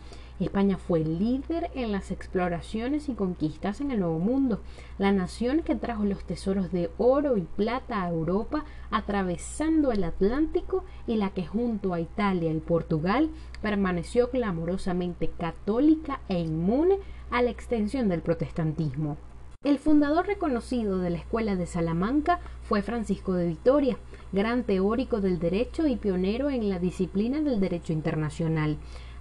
España 0.44 0.76
fue 0.76 1.00
líder 1.00 1.70
en 1.74 1.92
las 1.92 2.10
exploraciones 2.10 3.08
y 3.08 3.14
conquistas 3.14 3.80
en 3.80 3.90
el 3.90 4.00
Nuevo 4.00 4.18
Mundo, 4.18 4.60
la 4.98 5.10
nación 5.10 5.62
que 5.62 5.74
trajo 5.74 6.04
los 6.04 6.24
tesoros 6.24 6.72
de 6.72 6.90
oro 6.98 7.38
y 7.38 7.42
plata 7.42 8.02
a 8.02 8.10
Europa 8.10 8.64
atravesando 8.90 9.92
el 9.92 10.04
Atlántico 10.04 10.84
y 11.06 11.16
la 11.16 11.30
que 11.30 11.46
junto 11.46 11.94
a 11.94 12.00
Italia 12.00 12.52
y 12.52 12.60
Portugal 12.60 13.30
permaneció 13.62 14.30
clamorosamente 14.30 15.28
católica 15.28 16.20
e 16.28 16.40
inmune 16.40 16.98
a 17.30 17.40
la 17.42 17.50
extensión 17.50 18.08
del 18.08 18.20
protestantismo. 18.20 19.16
El 19.64 19.78
fundador 19.78 20.26
reconocido 20.26 20.98
de 20.98 21.10
la 21.10 21.18
Escuela 21.18 21.56
de 21.56 21.66
Salamanca 21.66 22.40
fue 22.62 22.82
Francisco 22.82 23.32
de 23.32 23.48
Vitoria, 23.48 23.96
gran 24.30 24.64
teórico 24.64 25.20
del 25.20 25.38
derecho 25.38 25.86
y 25.86 25.96
pionero 25.96 26.50
en 26.50 26.68
la 26.68 26.78
disciplina 26.78 27.40
del 27.40 27.58
derecho 27.58 27.92
internacional 27.92 28.76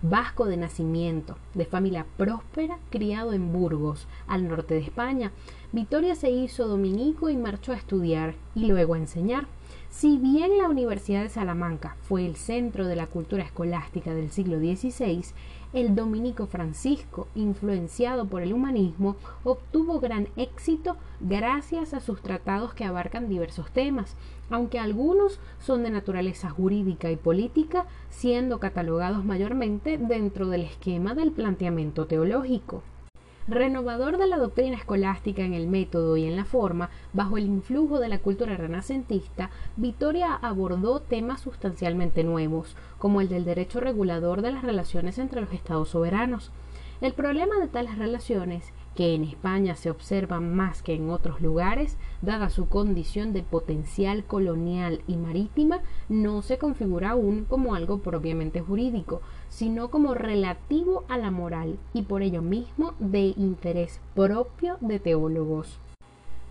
vasco 0.09 0.45
de 0.45 0.57
nacimiento, 0.57 1.37
de 1.53 1.65
familia 1.65 2.05
próspera, 2.17 2.77
criado 2.89 3.33
en 3.33 3.51
Burgos, 3.51 4.07
al 4.27 4.47
norte 4.47 4.75
de 4.75 4.81
España. 4.81 5.31
Vitoria 5.71 6.15
se 6.15 6.29
hizo 6.29 6.67
dominico 6.67 7.29
y 7.29 7.37
marchó 7.37 7.71
a 7.71 7.77
estudiar 7.77 8.35
y 8.53 8.67
luego 8.67 8.93
a 8.93 8.99
enseñar. 8.99 9.47
Si 9.89 10.17
bien 10.17 10.57
la 10.57 10.67
Universidad 10.67 11.23
de 11.23 11.29
Salamanca 11.29 11.95
fue 12.01 12.25
el 12.25 12.35
centro 12.35 12.85
de 12.85 12.95
la 12.95 13.07
cultura 13.07 13.43
escolástica 13.43 14.13
del 14.13 14.29
siglo 14.29 14.59
XVI, 14.59 15.23
el 15.75 15.93
dominico 15.93 16.47
Francisco, 16.47 17.27
influenciado 17.35 18.25
por 18.27 18.41
el 18.41 18.53
humanismo, 18.53 19.17
obtuvo 19.43 19.99
gran 19.99 20.29
éxito 20.37 20.95
gracias 21.19 21.93
a 21.93 21.99
sus 21.99 22.21
tratados 22.21 22.73
que 22.73 22.85
abarcan 22.85 23.27
diversos 23.27 23.69
temas, 23.71 24.15
aunque 24.49 24.79
algunos 24.79 25.41
son 25.59 25.83
de 25.83 25.89
naturaleza 25.89 26.49
jurídica 26.49 27.11
y 27.11 27.17
política, 27.17 27.87
siendo 28.09 28.61
catalogados 28.61 29.25
mayormente 29.25 29.97
dentro 29.97 30.47
del 30.47 30.61
esquema 30.61 31.13
del 31.13 31.33
planteamiento 31.33 32.07
teológico. 32.07 32.81
Renovador 33.47 34.17
de 34.17 34.25
la 34.25 34.37
doctrina 34.37 34.75
escolástica 34.75 35.43
en 35.43 35.53
el 35.53 35.67
método 35.67 36.17
y 36.17 36.25
en 36.25 36.35
la 36.35 36.45
forma, 36.45 36.89
bajo 37.13 37.37
el 37.37 37.45
influjo 37.45 37.99
de 37.99 38.09
la 38.09 38.17
cultura 38.17 38.57
renacentista, 38.57 39.51
Vitoria 39.75 40.33
abordó 40.33 40.99
temas 40.99 41.41
sustancialmente 41.41 42.23
nuevos, 42.23 42.75
como 42.97 43.21
el 43.21 43.29
del 43.29 43.45
derecho 43.45 43.79
regulador 43.79 44.41
de 44.41 44.51
las 44.51 44.63
relaciones 44.63 45.19
entre 45.19 45.41
los 45.41 45.53
estados 45.53 45.89
soberanos. 45.89 46.49
El 47.01 47.13
problema 47.13 47.59
de 47.59 47.67
tales 47.67 47.99
relaciones 47.99 48.73
que 48.95 49.13
en 49.13 49.23
España 49.23 49.75
se 49.75 49.91
observa 49.91 50.39
más 50.39 50.81
que 50.81 50.95
en 50.95 51.11
otros 51.11 51.39
lugares, 51.39 51.97
dada 52.23 52.49
su 52.49 52.67
condición 52.67 53.31
de 53.31 53.43
potencial 53.43 54.23
colonial 54.23 55.01
y 55.05 55.17
marítima, 55.17 55.81
no 56.09 56.41
se 56.41 56.57
configura 56.57 57.11
aún 57.11 57.45
como 57.45 57.75
algo 57.75 57.99
propiamente 57.99 58.61
jurídico, 58.61 59.21
sino 59.49 59.89
como 59.89 60.13
relativo 60.13 61.03
a 61.07 61.17
la 61.17 61.31
moral 61.31 61.77
y 61.93 62.03
por 62.03 62.21
ello 62.21 62.41
mismo 62.41 62.93
de 62.99 63.33
interés 63.37 63.99
propio 64.13 64.77
de 64.81 64.99
teólogos. 64.99 65.79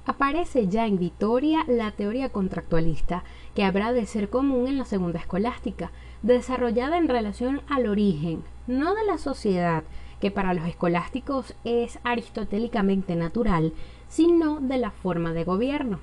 Aparece 0.07 0.69
ya 0.69 0.87
en 0.87 0.99
Vitoria 0.99 1.65
la 1.67 1.93
teoría 1.93 2.29
contractualista, 2.29 3.25
que 3.55 3.65
habrá 3.65 3.93
de 3.93 4.05
ser 4.05 4.29
común 4.29 4.67
en 4.69 4.77
la 4.77 4.85
segunda 4.85 5.19
escolástica, 5.19 5.93
desarrollada 6.23 6.99
en 6.99 7.09
relación 7.09 7.63
al 7.69 7.87
origen, 7.87 8.45
no 8.67 8.95
de 8.95 9.05
la 9.05 9.17
sociedad, 9.17 9.85
que 10.21 10.31
para 10.31 10.53
los 10.53 10.67
escolásticos 10.67 11.55
es 11.65 11.99
aristotélicamente 12.05 13.17
natural, 13.17 13.73
sino 14.09 14.61
de 14.61 14.79
la 14.79 14.91
forma 14.91 15.33
de 15.33 15.45
gobierno. 15.45 16.01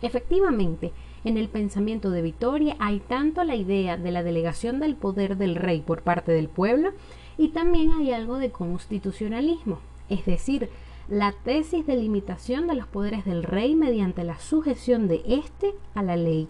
Efectivamente, 0.00 0.92
en 1.24 1.36
el 1.36 1.48
pensamiento 1.48 2.10
de 2.10 2.22
Vitoria 2.22 2.76
hay 2.78 3.00
tanto 3.00 3.44
la 3.44 3.54
idea 3.54 3.96
de 3.96 4.10
la 4.10 4.22
delegación 4.22 4.80
del 4.80 4.96
poder 4.96 5.36
del 5.36 5.54
rey 5.54 5.80
por 5.80 6.02
parte 6.02 6.32
del 6.32 6.48
pueblo 6.48 6.90
y 7.38 7.48
también 7.48 7.92
hay 7.92 8.12
algo 8.12 8.38
de 8.38 8.50
constitucionalismo, 8.50 9.78
es 10.08 10.24
decir, 10.26 10.68
la 11.08 11.32
tesis 11.32 11.86
de 11.86 11.96
limitación 11.96 12.66
de 12.66 12.74
los 12.74 12.86
poderes 12.86 13.24
del 13.24 13.42
rey 13.42 13.74
mediante 13.74 14.24
la 14.24 14.38
sujeción 14.38 15.08
de 15.08 15.22
éste 15.26 15.74
a 15.94 16.02
la 16.02 16.16
ley. 16.16 16.48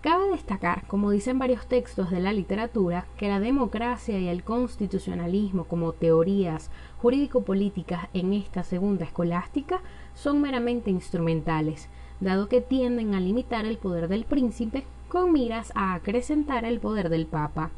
Cabe 0.00 0.30
destacar, 0.30 0.86
como 0.86 1.10
dicen 1.10 1.38
varios 1.38 1.66
textos 1.66 2.10
de 2.10 2.20
la 2.20 2.32
literatura, 2.32 3.06
que 3.18 3.28
la 3.28 3.38
democracia 3.38 4.18
y 4.18 4.28
el 4.28 4.44
constitucionalismo 4.44 5.64
como 5.64 5.92
teorías 5.92 6.70
jurídico-políticas 7.02 8.08
en 8.14 8.32
esta 8.32 8.62
segunda 8.62 9.04
escolástica 9.04 9.82
son 10.14 10.40
meramente 10.40 10.90
instrumentales, 10.90 11.90
dado 12.20 12.48
que 12.48 12.60
tienden 12.60 13.14
a 13.14 13.20
limitar 13.20 13.64
el 13.64 13.78
poder 13.78 14.08
del 14.08 14.24
príncipe 14.24 14.84
con 15.08 15.32
miras 15.32 15.72
a 15.74 15.94
acrecentar 15.94 16.64
el 16.64 16.78
poder 16.80 17.08
del 17.08 17.26
Papa. 17.26 17.70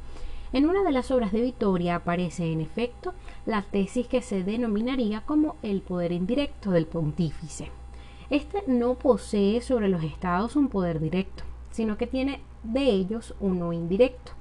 En 0.52 0.68
una 0.68 0.82
de 0.82 0.92
las 0.92 1.10
obras 1.10 1.32
de 1.32 1.40
Vitoria 1.40 1.96
aparece, 1.96 2.52
en 2.52 2.60
efecto, 2.60 3.14
la 3.46 3.62
tesis 3.62 4.06
que 4.06 4.20
se 4.20 4.44
denominaría 4.44 5.22
como 5.22 5.56
el 5.62 5.80
poder 5.80 6.12
indirecto 6.12 6.70
del 6.70 6.86
pontífice. 6.86 7.70
Este 8.28 8.62
no 8.66 8.94
posee 8.94 9.62
sobre 9.62 9.88
los 9.88 10.04
estados 10.04 10.56
un 10.56 10.68
poder 10.68 11.00
directo, 11.00 11.44
sino 11.70 11.96
que 11.96 12.06
tiene 12.06 12.40
de 12.62 12.84
ellos 12.90 13.34
uno 13.40 13.72
indirecto, 13.72 14.32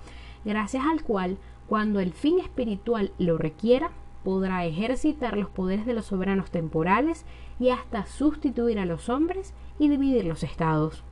gracias 0.44 0.84
al 0.86 1.04
cual, 1.04 1.38
cuando 1.68 2.02
el 2.02 2.12
fin 2.12 2.40
espiritual 2.40 3.12
lo 3.18 3.38
requiera, 3.38 3.92
podrá 4.24 4.66
ejercitar 4.66 5.38
los 5.38 5.50
poderes 5.50 5.86
de 5.86 5.94
los 5.94 6.06
soberanos 6.06 6.52
temporales 6.52 7.26
y 7.60 7.70
hasta 7.70 8.06
sustituir 8.06 8.80
a 8.80 8.86
los 8.86 9.10
hombres 9.10 9.54
y 9.80 9.90
dividir 9.90 10.26
los 10.26 10.44
estados. 10.44 11.04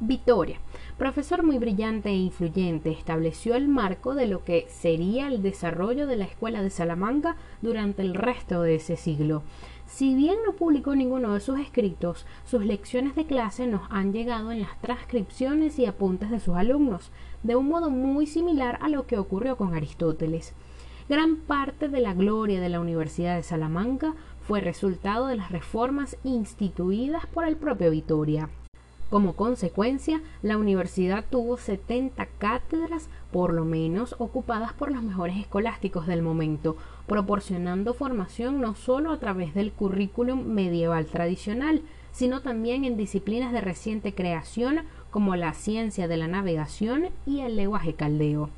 Vitoria, 0.00 0.58
profesor 0.96 1.42
muy 1.42 1.58
brillante 1.58 2.08
e 2.08 2.14
influyente, 2.14 2.90
estableció 2.90 3.56
el 3.56 3.68
marco 3.68 4.14
de 4.14 4.26
lo 4.26 4.42
que 4.42 4.66
sería 4.68 5.26
el 5.26 5.42
desarrollo 5.42 6.06
de 6.06 6.16
la 6.16 6.24
Escuela 6.24 6.62
de 6.62 6.70
Salamanca 6.70 7.36
durante 7.62 8.00
el 8.00 8.14
resto 8.14 8.62
de 8.62 8.76
ese 8.76 8.96
siglo. 8.96 9.42
Si 9.88 10.14
bien 10.14 10.36
no 10.44 10.52
publicó 10.52 10.94
ninguno 10.94 11.32
de 11.32 11.40
sus 11.40 11.58
escritos, 11.58 12.26
sus 12.44 12.62
lecciones 12.64 13.14
de 13.16 13.24
clase 13.24 13.66
nos 13.66 13.80
han 13.90 14.12
llegado 14.12 14.52
en 14.52 14.60
las 14.60 14.78
transcripciones 14.82 15.78
y 15.78 15.86
apuntes 15.86 16.30
de 16.30 16.40
sus 16.40 16.56
alumnos, 16.56 17.10
de 17.42 17.56
un 17.56 17.68
modo 17.68 17.88
muy 17.88 18.26
similar 18.26 18.78
a 18.82 18.90
lo 18.90 19.06
que 19.06 19.18
ocurrió 19.18 19.56
con 19.56 19.74
Aristóteles. 19.74 20.52
Gran 21.08 21.36
parte 21.36 21.88
de 21.88 22.00
la 22.00 22.12
gloria 22.12 22.60
de 22.60 22.68
la 22.68 22.80
Universidad 22.80 23.36
de 23.36 23.42
Salamanca 23.42 24.14
fue 24.46 24.60
resultado 24.60 25.26
de 25.26 25.36
las 25.36 25.50
reformas 25.50 26.18
instituidas 26.22 27.24
por 27.26 27.46
el 27.46 27.56
propio 27.56 27.90
Vitoria. 27.90 28.50
Como 29.08 29.36
consecuencia, 29.36 30.20
la 30.42 30.58
universidad 30.58 31.24
tuvo 31.30 31.56
70 31.56 32.26
cátedras, 32.36 33.08
por 33.32 33.54
lo 33.54 33.64
menos, 33.64 34.14
ocupadas 34.18 34.74
por 34.74 34.92
los 34.92 35.02
mejores 35.02 35.38
escolásticos 35.38 36.06
del 36.06 36.20
momento, 36.20 36.76
proporcionando 37.08 37.94
formación 37.94 38.60
no 38.60 38.76
solo 38.76 39.10
a 39.10 39.18
través 39.18 39.54
del 39.54 39.72
currículum 39.72 40.46
medieval 40.46 41.06
tradicional, 41.06 41.82
sino 42.12 42.42
también 42.42 42.84
en 42.84 42.96
disciplinas 42.96 43.52
de 43.52 43.60
reciente 43.60 44.14
creación 44.14 44.82
como 45.10 45.34
la 45.34 45.54
ciencia 45.54 46.06
de 46.06 46.16
la 46.16 46.28
navegación 46.28 47.08
y 47.26 47.40
el 47.40 47.56
lenguaje 47.56 47.94
caldeo. 47.94 48.50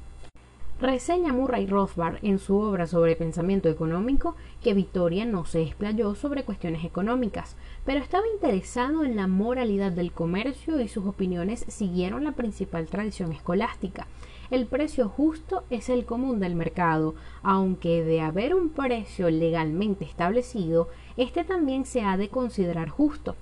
Reseña 0.81 1.35
Murray 1.35 1.67
Rothbard 1.67 2.21
en 2.23 2.39
su 2.39 2.57
obra 2.57 2.87
sobre 2.87 3.15
pensamiento 3.15 3.69
económico 3.69 4.35
que 4.63 4.73
Victoria 4.73 5.27
no 5.27 5.45
se 5.45 5.61
explayó 5.63 6.15
sobre 6.15 6.45
cuestiones 6.45 6.87
económicas, 6.87 7.55
pero 7.85 8.01
estaba 8.01 8.25
interesado 8.33 9.05
en 9.05 9.15
la 9.15 9.27
moralidad 9.27 9.93
del 9.93 10.11
comercio 10.11 10.81
y 10.81 10.89
sus 10.89 11.05
opiniones 11.05 11.67
siguieron 11.69 12.25
la 12.25 12.33
principal 12.33 12.87
tradición 12.87 13.31
escolástica. 13.33 14.07
El 14.51 14.67
precio 14.67 15.09
justo 15.09 15.63
es 15.71 15.89
el 15.89 16.05
común 16.05 16.41
del 16.41 16.57
mercado, 16.57 17.15
aunque 17.45 18.03
de 18.03 18.21
haber 18.21 18.57
un 18.57 18.71
precio 18.71 19.31
legalmente 19.31 20.05
establecido, 20.05 20.89
este 21.17 21.45
también 21.45 21.85
se 21.85 22.03
ha 22.03 22.17
de 22.17 22.29
considerar 22.31 22.89
justo. 22.89 23.37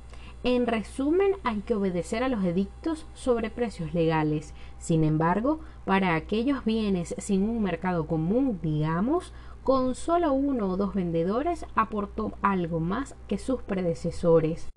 En 0.45 0.67
resumen, 0.67 1.33
hay 1.45 1.63
que 1.63 1.75
obedecer 1.75 2.23
a 2.23 2.29
los 2.29 2.45
edictos 2.45 3.07
sobre 3.15 3.49
precios 3.49 3.95
legales. 3.95 4.53
Sin 4.79 5.03
embargo, 5.03 5.61
para 5.87 6.15
aquellos 6.15 6.67
bienes 6.67 7.15
sin 7.17 7.49
un 7.49 7.63
mercado 7.63 8.07
común, 8.07 8.61
digamos, 8.63 9.33
con 9.65 9.95
solo 9.95 10.35
uno 10.35 10.69
o 10.69 10.77
dos 10.77 10.95
vendedores 10.95 11.65
aportó 11.75 12.33
algo 12.43 12.81
más 12.81 13.15
que 13.29 13.39
sus 13.39 13.63
predecesores. 13.63 14.69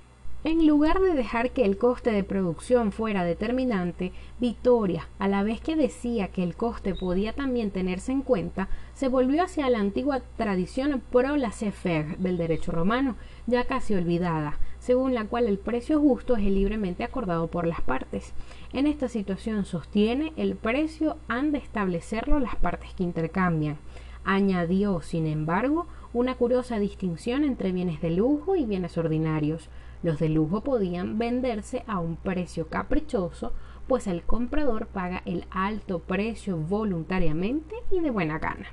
En 0.43 0.65
lugar 0.65 0.99
de 0.99 1.13
dejar 1.13 1.51
que 1.51 1.65
el 1.65 1.77
coste 1.77 2.11
de 2.11 2.23
producción 2.23 2.91
fuera 2.91 3.23
determinante, 3.23 4.11
Victoria, 4.39 5.07
a 5.19 5.27
la 5.27 5.43
vez 5.43 5.61
que 5.61 5.75
decía 5.75 6.29
que 6.29 6.41
el 6.41 6.55
coste 6.55 6.95
podía 6.95 7.33
también 7.33 7.69
tenerse 7.69 8.11
en 8.11 8.23
cuenta, 8.23 8.67
se 8.95 9.07
volvió 9.07 9.43
hacia 9.43 9.69
la 9.69 9.77
antigua 9.77 10.23
tradición 10.37 10.99
pro 11.11 11.37
laissez-faire 11.37 12.17
del 12.17 12.37
derecho 12.37 12.71
romano, 12.71 13.17
ya 13.45 13.65
casi 13.65 13.93
olvidada, 13.93 14.57
según 14.79 15.13
la 15.13 15.25
cual 15.25 15.45
el 15.45 15.59
precio 15.59 15.99
justo 15.99 16.35
es 16.35 16.43
libremente 16.43 17.03
acordado 17.03 17.45
por 17.45 17.67
las 17.67 17.81
partes. 17.81 18.33
En 18.73 18.87
esta 18.87 19.09
situación 19.09 19.63
sostiene 19.63 20.33
el 20.37 20.55
precio 20.55 21.17
han 21.27 21.51
de 21.51 21.59
establecerlo 21.59 22.39
las 22.39 22.55
partes 22.55 22.95
que 22.95 23.03
intercambian. 23.03 23.77
Añadió, 24.23 25.01
sin 25.01 25.27
embargo, 25.27 25.85
una 26.13 26.33
curiosa 26.33 26.79
distinción 26.79 27.43
entre 27.43 27.71
bienes 27.71 28.01
de 28.01 28.09
lujo 28.09 28.55
y 28.55 28.65
bienes 28.65 28.97
ordinarios. 28.97 29.69
Los 30.03 30.19
de 30.19 30.29
lujo 30.29 30.61
podían 30.61 31.17
venderse 31.17 31.83
a 31.87 31.99
un 31.99 32.15
precio 32.15 32.67
caprichoso, 32.67 33.53
pues 33.87 34.07
el 34.07 34.23
comprador 34.23 34.87
paga 34.87 35.21
el 35.25 35.45
alto 35.51 35.99
precio 35.99 36.57
voluntariamente 36.57 37.75
y 37.91 37.99
de 37.99 38.09
buena 38.09 38.39
gana. 38.39 38.67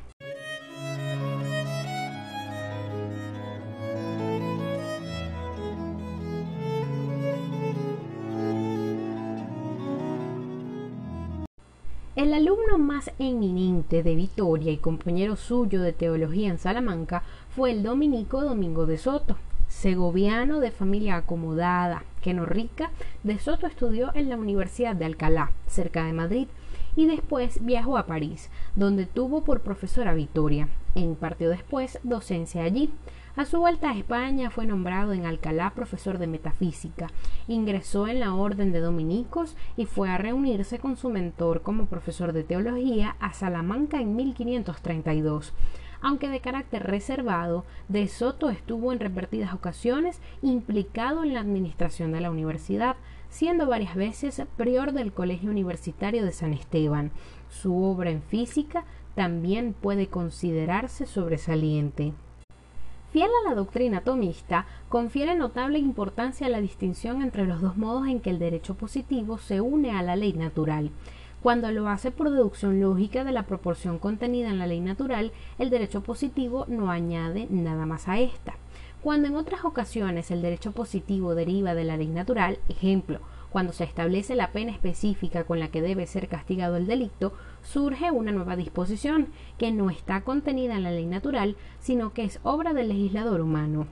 El 12.16 12.32
alumno 12.32 12.78
más 12.78 13.12
eminente 13.20 14.02
de 14.02 14.16
Vitoria 14.16 14.72
y 14.72 14.78
compañero 14.78 15.36
suyo 15.36 15.80
de 15.82 15.92
teología 15.92 16.48
en 16.48 16.58
Salamanca 16.58 17.22
fue 17.54 17.70
el 17.70 17.84
dominico 17.84 18.42
Domingo 18.42 18.86
de 18.86 18.98
Soto, 18.98 19.36
segoviano 19.68 20.60
de 20.60 20.70
familia 20.70 21.16
acomodada, 21.16 22.02
que 22.22 22.34
no 22.34 22.46
rica, 22.46 22.90
de 23.22 23.38
Soto 23.38 23.66
estudió 23.66 24.10
en 24.14 24.28
la 24.28 24.36
Universidad 24.36 24.96
de 24.96 25.04
Alcalá, 25.04 25.52
cerca 25.66 26.04
de 26.04 26.12
Madrid, 26.12 26.48
y 26.96 27.06
después 27.06 27.64
viajó 27.64 27.96
a 27.96 28.06
París, 28.06 28.50
donde 28.74 29.06
tuvo 29.06 29.44
por 29.44 29.60
profesora 29.60 30.14
Vitoria, 30.14 30.68
e 30.94 31.00
impartió 31.00 31.48
después 31.48 32.00
docencia 32.02 32.64
allí. 32.64 32.90
A 33.36 33.44
su 33.44 33.60
vuelta 33.60 33.90
a 33.90 33.96
España 33.96 34.50
fue 34.50 34.66
nombrado 34.66 35.12
en 35.12 35.24
Alcalá 35.24 35.70
profesor 35.70 36.18
de 36.18 36.26
metafísica, 36.26 37.06
ingresó 37.46 38.08
en 38.08 38.18
la 38.18 38.34
orden 38.34 38.72
de 38.72 38.80
dominicos 38.80 39.54
y 39.76 39.86
fue 39.86 40.10
a 40.10 40.18
reunirse 40.18 40.80
con 40.80 40.96
su 40.96 41.08
mentor 41.08 41.62
como 41.62 41.86
profesor 41.86 42.32
de 42.32 42.42
teología 42.42 43.14
a 43.20 43.32
Salamanca 43.32 44.00
en 44.00 44.16
1532. 44.16 45.52
Aunque 46.00 46.28
de 46.28 46.40
carácter 46.40 46.84
reservado, 46.84 47.64
De 47.88 48.06
Soto 48.06 48.50
estuvo 48.50 48.92
en 48.92 49.00
repetidas 49.00 49.52
ocasiones 49.52 50.20
implicado 50.42 51.24
en 51.24 51.34
la 51.34 51.40
administración 51.40 52.12
de 52.12 52.20
la 52.20 52.30
universidad, 52.30 52.96
siendo 53.30 53.66
varias 53.66 53.96
veces 53.96 54.42
prior 54.56 54.92
del 54.92 55.12
Colegio 55.12 55.50
Universitario 55.50 56.24
de 56.24 56.32
San 56.32 56.52
Esteban. 56.52 57.10
Su 57.48 57.82
obra 57.82 58.10
en 58.10 58.22
física 58.22 58.84
también 59.14 59.74
puede 59.74 60.06
considerarse 60.06 61.04
sobresaliente. 61.04 62.12
Fiel 63.10 63.30
a 63.42 63.48
la 63.48 63.54
doctrina 63.54 64.02
tomista, 64.02 64.66
confiere 64.90 65.34
notable 65.34 65.78
importancia 65.78 66.46
a 66.46 66.50
la 66.50 66.60
distinción 66.60 67.22
entre 67.22 67.46
los 67.46 67.62
dos 67.62 67.76
modos 67.76 68.06
en 68.06 68.20
que 68.20 68.30
el 68.30 68.38
derecho 68.38 68.74
positivo 68.74 69.38
se 69.38 69.62
une 69.62 69.92
a 69.92 70.02
la 70.02 70.14
ley 70.14 70.34
natural. 70.34 70.90
Cuando 71.42 71.70
lo 71.70 71.88
hace 71.88 72.10
por 72.10 72.30
deducción 72.30 72.80
lógica 72.80 73.22
de 73.22 73.30
la 73.30 73.44
proporción 73.44 74.00
contenida 74.00 74.48
en 74.50 74.58
la 74.58 74.66
ley 74.66 74.80
natural, 74.80 75.30
el 75.58 75.70
derecho 75.70 76.02
positivo 76.02 76.64
no 76.66 76.90
añade 76.90 77.46
nada 77.48 77.86
más 77.86 78.08
a 78.08 78.18
esta. 78.18 78.56
Cuando 79.02 79.28
en 79.28 79.36
otras 79.36 79.64
ocasiones 79.64 80.32
el 80.32 80.42
derecho 80.42 80.72
positivo 80.72 81.36
deriva 81.36 81.76
de 81.76 81.84
la 81.84 81.96
ley 81.96 82.08
natural, 82.08 82.58
ejemplo, 82.68 83.20
cuando 83.50 83.72
se 83.72 83.84
establece 83.84 84.34
la 84.34 84.50
pena 84.50 84.72
específica 84.72 85.44
con 85.44 85.60
la 85.60 85.68
que 85.68 85.80
debe 85.80 86.08
ser 86.08 86.26
castigado 86.26 86.76
el 86.76 86.88
delito, 86.88 87.32
surge 87.62 88.10
una 88.10 88.32
nueva 88.32 88.56
disposición 88.56 89.28
que 89.58 89.70
no 89.70 89.90
está 89.90 90.22
contenida 90.22 90.74
en 90.74 90.82
la 90.82 90.90
ley 90.90 91.06
natural, 91.06 91.56
sino 91.78 92.12
que 92.12 92.24
es 92.24 92.40
obra 92.42 92.72
del 92.72 92.88
legislador 92.88 93.40
humano. 93.40 93.86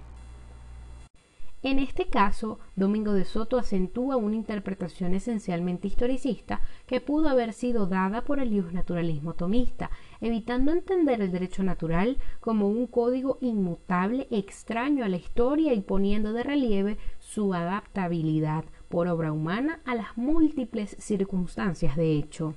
En 1.63 1.79
este 1.79 2.09
caso, 2.09 2.61
Domingo 2.77 3.13
de 3.13 3.25
Soto 3.25 3.59
acentúa 3.59 4.17
una 4.17 4.37
interpretación 4.37 5.15
esencialmente 5.15 5.89
historicista 5.89 6.61
que 6.87 7.01
pudo 7.01 7.29
haber 7.29 7.53
sido 7.55 7.87
dada 7.87 8.23
por 8.23 8.39
el 8.39 8.73
naturalismo 8.73 9.35
tomista, 9.35 9.91
evitando 10.21 10.71
entender 10.71 11.21
el 11.21 11.33
derecho 11.33 11.63
natural 11.63 12.19
como 12.41 12.69
un 12.69 12.87
código 12.87 13.39
inmutable 13.41 14.29
extraño 14.31 15.05
a 15.05 15.09
la 15.09 15.17
historia 15.17 15.73
y 15.73 15.81
poniendo 15.81 16.33
de 16.33 16.43
relieve 16.43 16.99
su 17.19 17.55
adaptabilidad 17.55 18.65
por 18.89 19.09
obra 19.09 19.33
humana 19.33 19.81
a 19.85 19.95
las 19.95 20.17
múltiples 20.17 20.95
circunstancias 20.99 21.97
de 21.97 22.13
hecho. 22.13 22.55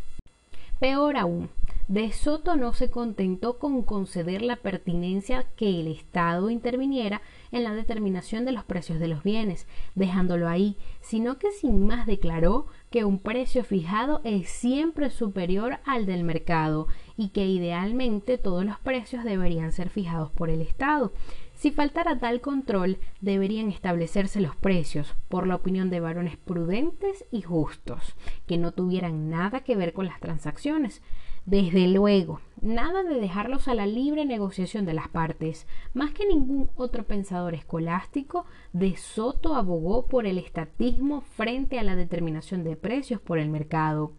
Peor 0.80 1.18
aún, 1.18 1.50
de 1.88 2.12
Soto 2.12 2.58
no 2.58 2.74
se 2.74 2.90
contentó 2.90 3.60
con 3.60 3.82
conceder 3.82 4.42
la 4.42 4.58
pertinencia 4.58 5.46
que 5.56 5.80
el 5.80 5.88
Estado 5.88 6.50
interviniera 6.50 7.22
en 7.52 7.64
la 7.64 7.74
determinación 7.74 8.44
de 8.44 8.52
los 8.52 8.66
precios 8.66 9.00
de 9.00 9.08
los 9.08 9.24
bienes, 9.24 9.68
dejándolo 9.96 10.50
ahí, 10.50 10.76
sino 11.00 11.40
que 11.40 11.52
sin 11.52 11.88
más 11.88 12.06
declaró 12.06 12.68
que 12.92 13.06
un 13.06 13.20
precio 13.20 13.64
fijado 13.64 14.20
es 14.26 14.50
siempre 14.50 15.10
superior 15.10 15.80
al 15.86 16.06
del 16.06 16.24
mercado 16.24 16.88
y 17.16 17.30
que 17.30 17.46
idealmente 17.48 18.38
todos 18.38 18.66
los 18.66 18.78
precios 18.80 19.24
deberían 19.24 19.72
ser 19.72 19.90
fijados 19.90 20.30
por 20.32 20.50
el 20.50 20.62
Estado. 20.62 21.14
Si 21.58 21.72
faltara 21.72 22.20
tal 22.20 22.40
control, 22.40 23.00
deberían 23.20 23.70
establecerse 23.70 24.40
los 24.42 24.56
precios, 24.56 25.16
por 25.28 25.48
la 25.48 25.56
opinión 25.56 25.90
de 25.90 26.00
varones 26.00 26.38
prudentes 26.38 27.26
y 27.32 27.42
justos, 27.42 28.16
que 28.46 28.60
no 28.60 28.74
tuvieran 28.74 29.32
nada 29.32 29.62
que 29.62 29.76
ver 29.76 29.92
con 29.92 30.06
las 30.06 30.20
transacciones. 30.20 31.02
Desde 31.48 31.88
luego, 31.88 32.42
nada 32.62 33.02
de 33.02 33.20
dejarlos 33.20 33.68
a 33.68 33.74
la 33.74 33.88
libre 33.88 34.24
negociación 34.24 34.86
de 34.86 34.94
las 34.94 35.08
partes. 35.08 35.66
Más 35.96 36.12
que 36.12 36.28
ningún 36.28 36.70
otro 36.76 37.06
pensador 37.06 37.56
escolástico, 37.56 38.46
De 38.72 38.96
Soto 38.96 39.56
abogó 39.56 40.06
por 40.06 40.28
el 40.28 40.38
estatismo 40.38 41.22
frente 41.22 41.80
a 41.80 41.84
la 41.84 41.96
determinación 41.96 42.64
de 42.64 42.76
precios 42.76 43.20
por 43.20 43.40
el 43.40 43.50
mercado. 43.50 44.12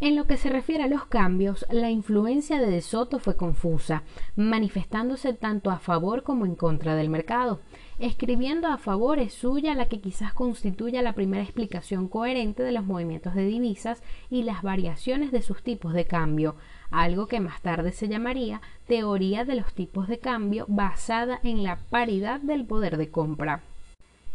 En 0.00 0.14
lo 0.14 0.28
que 0.28 0.36
se 0.36 0.48
refiere 0.48 0.84
a 0.84 0.88
los 0.88 1.06
cambios, 1.06 1.66
la 1.70 1.90
influencia 1.90 2.60
de 2.60 2.70
De 2.70 2.82
Soto 2.82 3.18
fue 3.18 3.34
confusa, 3.34 4.04
manifestándose 4.36 5.32
tanto 5.32 5.72
a 5.72 5.80
favor 5.80 6.22
como 6.22 6.46
en 6.46 6.54
contra 6.54 6.94
del 6.94 7.10
mercado. 7.10 7.58
Escribiendo 7.98 8.68
a 8.68 8.78
favor 8.78 9.18
es 9.18 9.34
suya 9.34 9.74
la 9.74 9.88
que 9.88 10.00
quizás 10.00 10.32
constituya 10.32 11.02
la 11.02 11.14
primera 11.14 11.42
explicación 11.42 12.06
coherente 12.06 12.62
de 12.62 12.70
los 12.70 12.84
movimientos 12.84 13.34
de 13.34 13.44
divisas 13.46 14.00
y 14.30 14.44
las 14.44 14.62
variaciones 14.62 15.32
de 15.32 15.42
sus 15.42 15.64
tipos 15.64 15.92
de 15.92 16.04
cambio, 16.04 16.54
algo 16.92 17.26
que 17.26 17.40
más 17.40 17.60
tarde 17.60 17.90
se 17.90 18.06
llamaría 18.06 18.60
teoría 18.86 19.44
de 19.44 19.56
los 19.56 19.74
tipos 19.74 20.06
de 20.06 20.20
cambio 20.20 20.64
basada 20.68 21.40
en 21.42 21.64
la 21.64 21.80
paridad 21.90 22.38
del 22.40 22.64
poder 22.64 22.98
de 22.98 23.10
compra. 23.10 23.64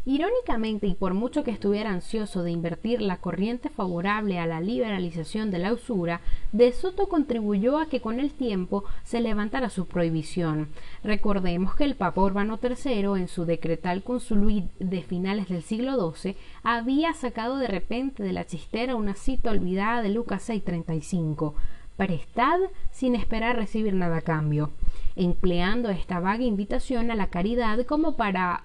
Irónicamente, 0.05 0.85
y 0.85 0.95
por 0.95 1.13
mucho 1.13 1.45
que 1.45 1.51
estuviera 1.51 1.89
ansioso 1.89 2.43
de 2.43 2.51
invertir 2.51 3.01
la 3.01 3.17
corriente 3.17 3.69
favorable 3.69 4.37
a 4.37 4.45
la 4.45 4.59
liberalización 4.59 5.49
de 5.49 5.59
la 5.59 5.71
usura, 5.71 6.19
De 6.51 6.73
Soto 6.73 7.07
contribuyó 7.07 7.77
a 7.77 7.87
que 7.87 8.01
con 8.01 8.19
el 8.19 8.31
tiempo 8.31 8.83
se 9.05 9.21
levantara 9.21 9.69
su 9.69 9.85
prohibición. 9.85 10.67
Recordemos 11.05 11.75
que 11.75 11.85
el 11.85 11.95
Papa 11.95 12.21
Urbano 12.21 12.59
III, 12.61 13.17
en 13.17 13.29
su 13.29 13.45
decretal 13.45 14.03
consuluit 14.03 14.65
de 14.77 15.03
finales 15.03 15.47
del 15.47 15.63
siglo 15.63 16.13
XII, 16.13 16.35
había 16.63 17.13
sacado 17.13 17.57
de 17.57 17.67
repente 17.67 18.23
de 18.23 18.33
la 18.33 18.45
chistera 18.45 18.97
una 18.97 19.15
cita 19.15 19.51
olvidada 19.51 20.01
de 20.01 20.09
Lucas 20.09 20.49
6:35 20.49 21.53
prestad 21.95 22.59
sin 22.91 23.15
esperar 23.15 23.55
recibir 23.55 23.93
nada 23.93 24.17
a 24.17 24.21
cambio, 24.21 24.71
empleando 25.15 25.89
esta 25.89 26.19
vaga 26.19 26.43
invitación 26.43 27.11
a 27.11 27.15
la 27.15 27.27
caridad 27.27 27.85
como 27.85 28.15
para 28.15 28.63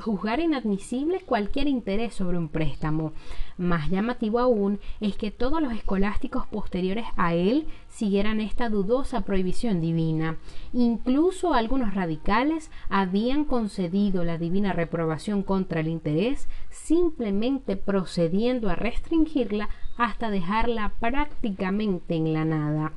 juzgar 0.00 0.40
inadmisible 0.40 1.20
cualquier 1.20 1.68
interés 1.68 2.14
sobre 2.14 2.38
un 2.38 2.48
préstamo. 2.48 3.12
Más 3.56 3.90
llamativo 3.90 4.38
aún 4.38 4.78
es 5.00 5.16
que 5.16 5.30
todos 5.30 5.60
los 5.60 5.72
escolásticos 5.72 6.46
posteriores 6.46 7.06
a 7.16 7.34
él 7.34 7.66
siguieran 7.88 8.40
esta 8.40 8.68
dudosa 8.68 9.22
prohibición 9.22 9.80
divina. 9.80 10.38
Incluso 10.72 11.54
algunos 11.54 11.94
radicales 11.94 12.70
habían 12.88 13.44
concedido 13.44 14.24
la 14.24 14.38
divina 14.38 14.72
reprobación 14.72 15.42
contra 15.42 15.80
el 15.80 15.88
interés, 15.88 16.48
simplemente 16.70 17.76
procediendo 17.76 18.70
a 18.70 18.76
restringirla 18.76 19.68
hasta 19.96 20.30
dejarla 20.30 20.92
prácticamente 21.00 22.14
en 22.14 22.32
la 22.32 22.44
nada. 22.44 22.92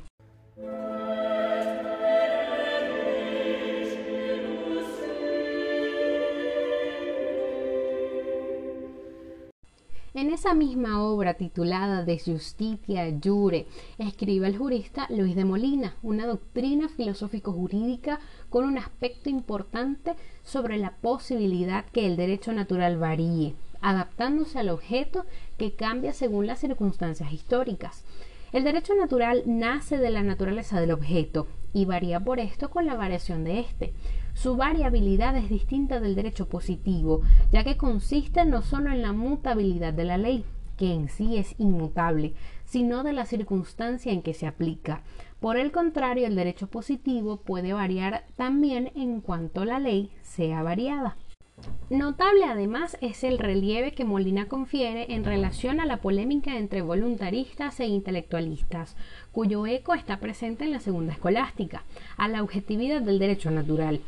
En 10.14 10.30
esa 10.30 10.52
misma 10.52 11.02
obra 11.02 11.32
titulada 11.34 12.04
De 12.04 12.18
Justitia 12.18 13.06
Jure, 13.24 13.66
escribe 13.96 14.46
el 14.46 14.58
jurista 14.58 15.06
Luis 15.08 15.34
de 15.34 15.46
Molina 15.46 15.96
una 16.02 16.26
doctrina 16.26 16.90
filosófico-jurídica 16.90 18.20
con 18.50 18.66
un 18.66 18.76
aspecto 18.76 19.30
importante 19.30 20.14
sobre 20.42 20.76
la 20.76 20.90
posibilidad 20.96 21.86
que 21.86 22.06
el 22.06 22.16
derecho 22.16 22.52
natural 22.52 22.98
varíe, 22.98 23.54
adaptándose 23.80 24.58
al 24.58 24.68
objeto 24.68 25.24
que 25.56 25.72
cambia 25.72 26.12
según 26.12 26.46
las 26.46 26.58
circunstancias 26.58 27.32
históricas. 27.32 28.04
El 28.52 28.64
derecho 28.64 28.94
natural 28.94 29.44
nace 29.46 29.96
de 29.96 30.10
la 30.10 30.22
naturaleza 30.22 30.78
del 30.78 30.90
objeto 30.90 31.46
y 31.72 31.86
varía 31.86 32.20
por 32.20 32.38
esto 32.38 32.68
con 32.68 32.84
la 32.84 32.96
variación 32.96 33.44
de 33.44 33.60
éste. 33.60 33.94
Su 34.34 34.56
variabilidad 34.56 35.36
es 35.36 35.48
distinta 35.48 36.00
del 36.00 36.14
derecho 36.14 36.48
positivo, 36.48 37.20
ya 37.50 37.64
que 37.64 37.76
consiste 37.76 38.44
no 38.44 38.62
solo 38.62 38.90
en 38.90 39.02
la 39.02 39.12
mutabilidad 39.12 39.92
de 39.92 40.04
la 40.04 40.18
ley, 40.18 40.44
que 40.76 40.94
en 40.94 41.08
sí 41.08 41.36
es 41.36 41.54
inmutable, 41.58 42.34
sino 42.64 43.04
de 43.04 43.12
la 43.12 43.26
circunstancia 43.26 44.12
en 44.12 44.22
que 44.22 44.34
se 44.34 44.46
aplica. 44.46 45.02
Por 45.38 45.56
el 45.56 45.70
contrario, 45.70 46.26
el 46.26 46.34
derecho 46.34 46.68
positivo 46.68 47.36
puede 47.36 47.72
variar 47.72 48.24
también 48.36 48.90
en 48.94 49.20
cuanto 49.20 49.64
la 49.64 49.78
ley 49.78 50.10
sea 50.22 50.62
variada. 50.62 51.16
Notable 51.90 52.44
además 52.44 52.96
es 53.00 53.22
el 53.22 53.38
relieve 53.38 53.92
que 53.92 54.04
Molina 54.04 54.46
confiere 54.46 55.14
en 55.14 55.24
relación 55.24 55.78
a 55.78 55.86
la 55.86 55.98
polémica 55.98 56.56
entre 56.56 56.80
voluntaristas 56.80 57.78
e 57.80 57.86
intelectualistas, 57.86 58.96
cuyo 59.30 59.66
eco 59.66 59.94
está 59.94 60.18
presente 60.18 60.64
en 60.64 60.70
la 60.70 60.80
segunda 60.80 61.12
escolástica, 61.12 61.84
a 62.16 62.28
la 62.28 62.42
objetividad 62.42 63.02
del 63.02 63.18
derecho 63.18 63.50
natural 63.50 64.00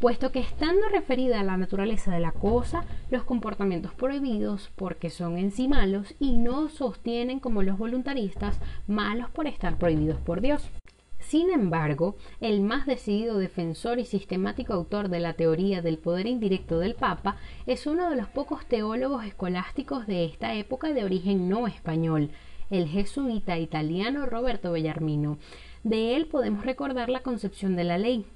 puesto 0.00 0.32
que 0.32 0.40
estando 0.40 0.86
referida 0.90 1.40
a 1.40 1.44
la 1.44 1.56
naturaleza 1.56 2.12
de 2.12 2.20
la 2.20 2.32
cosa, 2.32 2.84
los 3.10 3.24
comportamientos 3.24 3.94
prohibidos 3.94 4.70
porque 4.76 5.08
son 5.08 5.38
en 5.38 5.50
sí 5.50 5.66
malos 5.66 6.14
y 6.20 6.36
no 6.36 6.68
sostienen 6.68 7.40
como 7.40 7.62
los 7.62 7.78
voluntaristas 7.78 8.58
malos 8.86 9.30
por 9.30 9.46
estar 9.46 9.78
prohibidos 9.78 10.18
por 10.20 10.42
Dios. 10.42 10.68
Sin 11.34 11.50
embargo, 11.50 12.14
el 12.40 12.60
más 12.60 12.86
decidido 12.86 13.38
defensor 13.38 13.98
y 13.98 14.04
sistemático 14.04 14.72
autor 14.72 15.08
de 15.08 15.18
la 15.18 15.32
teoría 15.32 15.82
del 15.82 15.98
poder 15.98 16.28
indirecto 16.28 16.78
del 16.78 16.94
Papa 16.94 17.38
es 17.66 17.88
uno 17.88 18.08
de 18.08 18.14
los 18.14 18.28
pocos 18.28 18.64
teólogos 18.66 19.24
escolásticos 19.24 20.06
de 20.06 20.26
esta 20.26 20.54
época 20.54 20.92
de 20.92 21.02
origen 21.02 21.48
no 21.48 21.66
español, 21.66 22.30
el 22.70 22.86
jesuita 22.86 23.58
italiano 23.58 24.26
Roberto 24.26 24.70
Bellarmino. 24.70 25.38
De 25.82 26.14
él 26.14 26.26
podemos 26.26 26.64
recordar 26.64 27.08
la 27.08 27.24
concepción 27.24 27.74
de 27.74 27.82
la 27.82 27.98
ley, 27.98 28.26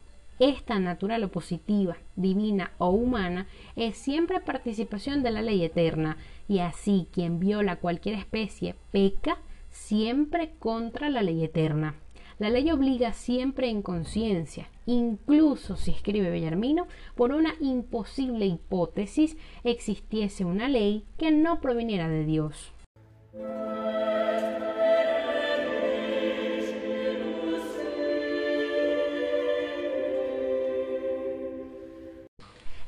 esta 0.40 0.80
natural 0.80 1.22
o 1.22 1.28
positiva, 1.28 1.98
divina 2.16 2.72
o 2.78 2.88
humana, 2.88 3.46
es 3.76 3.96
siempre 3.96 4.40
participación 4.40 5.22
de 5.22 5.30
la 5.30 5.42
ley 5.42 5.64
eterna, 5.64 6.16
y 6.48 6.58
así 6.58 7.06
quien 7.12 7.38
viola 7.38 7.76
cualquier 7.76 8.16
especie 8.16 8.74
peca 8.90 9.38
siempre 9.70 10.50
contra 10.58 11.10
la 11.10 11.22
ley 11.22 11.44
eterna. 11.44 11.94
La 12.38 12.50
ley 12.50 12.70
obliga 12.70 13.12
siempre 13.12 13.68
en 13.68 13.82
conciencia, 13.82 14.68
incluso 14.86 15.74
si 15.74 15.90
escribe 15.90 16.30
Bellarmino, 16.30 16.86
por 17.16 17.32
una 17.32 17.54
imposible 17.60 18.46
hipótesis 18.46 19.36
existiese 19.64 20.44
una 20.44 20.68
ley 20.68 21.04
que 21.18 21.32
no 21.32 21.60
proviniera 21.60 22.08
de 22.08 22.24
Dios. 22.24 22.72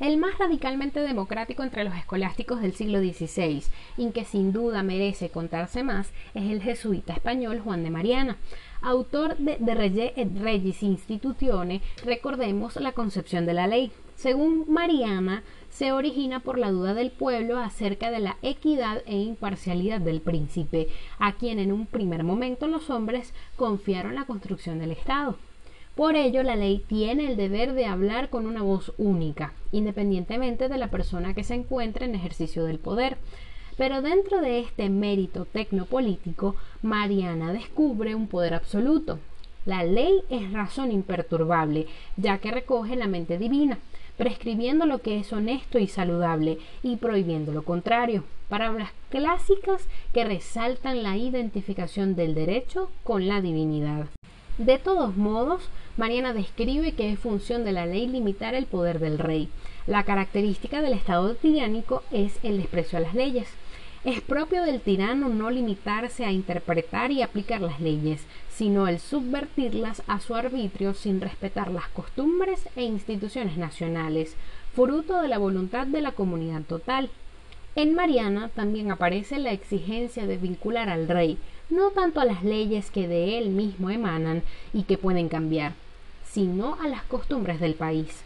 El 0.00 0.16
más 0.16 0.38
radicalmente 0.38 1.00
democrático 1.00 1.62
entre 1.62 1.84
los 1.84 1.94
escolásticos 1.94 2.60
del 2.60 2.72
siglo 2.72 3.00
XVI, 3.00 3.62
y 3.96 4.10
que 4.10 4.24
sin 4.24 4.52
duda 4.52 4.82
merece 4.82 5.28
contarse 5.28 5.82
más, 5.82 6.10
es 6.34 6.50
el 6.50 6.62
jesuita 6.62 7.12
español 7.12 7.60
Juan 7.60 7.84
de 7.84 7.90
Mariana. 7.90 8.36
Autor 8.82 9.36
de 9.36 9.56
De 9.58 10.12
et 10.16 10.38
Regis 10.38 10.82
Institutione, 10.82 11.82
recordemos 12.02 12.76
la 12.76 12.92
concepción 12.92 13.44
de 13.44 13.52
la 13.52 13.66
ley. 13.66 13.92
Según 14.16 14.64
Mariana, 14.68 15.42
se 15.68 15.92
origina 15.92 16.40
por 16.40 16.58
la 16.58 16.70
duda 16.70 16.94
del 16.94 17.10
pueblo 17.10 17.58
acerca 17.58 18.10
de 18.10 18.20
la 18.20 18.36
equidad 18.42 19.02
e 19.06 19.16
imparcialidad 19.16 20.00
del 20.00 20.22
príncipe, 20.22 20.88
a 21.18 21.34
quien 21.34 21.58
en 21.58 21.72
un 21.72 21.86
primer 21.86 22.24
momento 22.24 22.66
los 22.66 22.88
hombres 22.88 23.34
confiaron 23.56 24.14
la 24.14 24.24
construcción 24.24 24.78
del 24.78 24.92
Estado. 24.92 25.36
Por 25.94 26.16
ello, 26.16 26.42
la 26.42 26.56
ley 26.56 26.84
tiene 26.86 27.26
el 27.26 27.36
deber 27.36 27.72
de 27.74 27.86
hablar 27.86 28.30
con 28.30 28.46
una 28.46 28.62
voz 28.62 28.92
única, 28.96 29.52
independientemente 29.72 30.68
de 30.68 30.78
la 30.78 30.88
persona 30.88 31.34
que 31.34 31.44
se 31.44 31.54
encuentre 31.54 32.06
en 32.06 32.14
ejercicio 32.14 32.64
del 32.64 32.78
poder. 32.78 33.18
Pero 33.76 34.00
dentro 34.02 34.40
de 34.40 34.60
este 34.60 34.88
mérito 34.88 35.46
tecnopolítico, 35.46 36.54
Mariana 36.82 37.52
descubre 37.52 38.14
un 38.14 38.28
poder 38.28 38.54
absoluto. 38.54 39.18
La 39.66 39.84
ley 39.84 40.22
es 40.30 40.52
razón 40.52 40.90
imperturbable, 40.90 41.86
ya 42.16 42.38
que 42.38 42.50
recoge 42.50 42.96
la 42.96 43.06
mente 43.06 43.36
divina, 43.36 43.78
prescribiendo 44.16 44.86
lo 44.86 44.98
que 44.98 45.18
es 45.18 45.32
honesto 45.32 45.78
y 45.78 45.86
saludable 45.86 46.58
y 46.82 46.96
prohibiendo 46.96 47.52
lo 47.52 47.62
contrario. 47.62 48.24
Palabras 48.48 48.90
clásicas 49.10 49.86
que 50.12 50.24
resaltan 50.24 51.02
la 51.02 51.16
identificación 51.16 52.16
del 52.16 52.34
derecho 52.34 52.90
con 53.02 53.28
la 53.28 53.40
divinidad. 53.40 54.06
De 54.58 54.78
todos 54.78 55.16
modos, 55.16 55.62
Mariana 55.96 56.32
describe 56.32 56.92
que 56.92 57.12
es 57.12 57.18
función 57.18 57.64
de 57.64 57.72
la 57.72 57.86
ley 57.86 58.06
limitar 58.06 58.54
el 58.54 58.66
poder 58.66 58.98
del 58.98 59.18
rey. 59.18 59.48
La 59.86 60.04
característica 60.04 60.82
del 60.82 60.92
Estado 60.92 61.34
tiránico 61.34 62.02
es 62.10 62.38
el 62.42 62.58
desprecio 62.58 62.98
a 62.98 63.02
las 63.02 63.14
leyes. 63.14 63.48
Es 64.04 64.20
propio 64.22 64.62
del 64.64 64.80
tirano 64.80 65.28
no 65.28 65.50
limitarse 65.50 66.24
a 66.24 66.32
interpretar 66.32 67.10
y 67.10 67.20
aplicar 67.20 67.60
las 67.60 67.80
leyes, 67.80 68.24
sino 68.50 68.88
el 68.88 68.98
subvertirlas 68.98 70.02
a 70.06 70.20
su 70.20 70.34
arbitrio 70.34 70.94
sin 70.94 71.20
respetar 71.20 71.70
las 71.70 71.88
costumbres 71.88 72.66
e 72.76 72.82
instituciones 72.82 73.58
nacionales, 73.58 74.36
fruto 74.74 75.20
de 75.20 75.28
la 75.28 75.38
voluntad 75.38 75.86
de 75.86 76.00
la 76.00 76.12
comunidad 76.12 76.62
total. 76.62 77.10
En 77.76 77.94
Mariana 77.94 78.48
también 78.48 78.90
aparece 78.90 79.38
la 79.38 79.52
exigencia 79.52 80.26
de 80.26 80.38
vincular 80.38 80.88
al 80.88 81.06
rey, 81.06 81.38
no 81.70 81.90
tanto 81.90 82.20
a 82.20 82.24
las 82.24 82.42
leyes 82.44 82.90
que 82.90 83.08
de 83.08 83.38
él 83.38 83.50
mismo 83.50 83.90
emanan 83.90 84.42
y 84.72 84.82
que 84.82 84.98
pueden 84.98 85.28
cambiar, 85.28 85.72
sino 86.24 86.76
a 86.80 86.88
las 86.88 87.02
costumbres 87.04 87.60
del 87.60 87.74
país. 87.74 88.22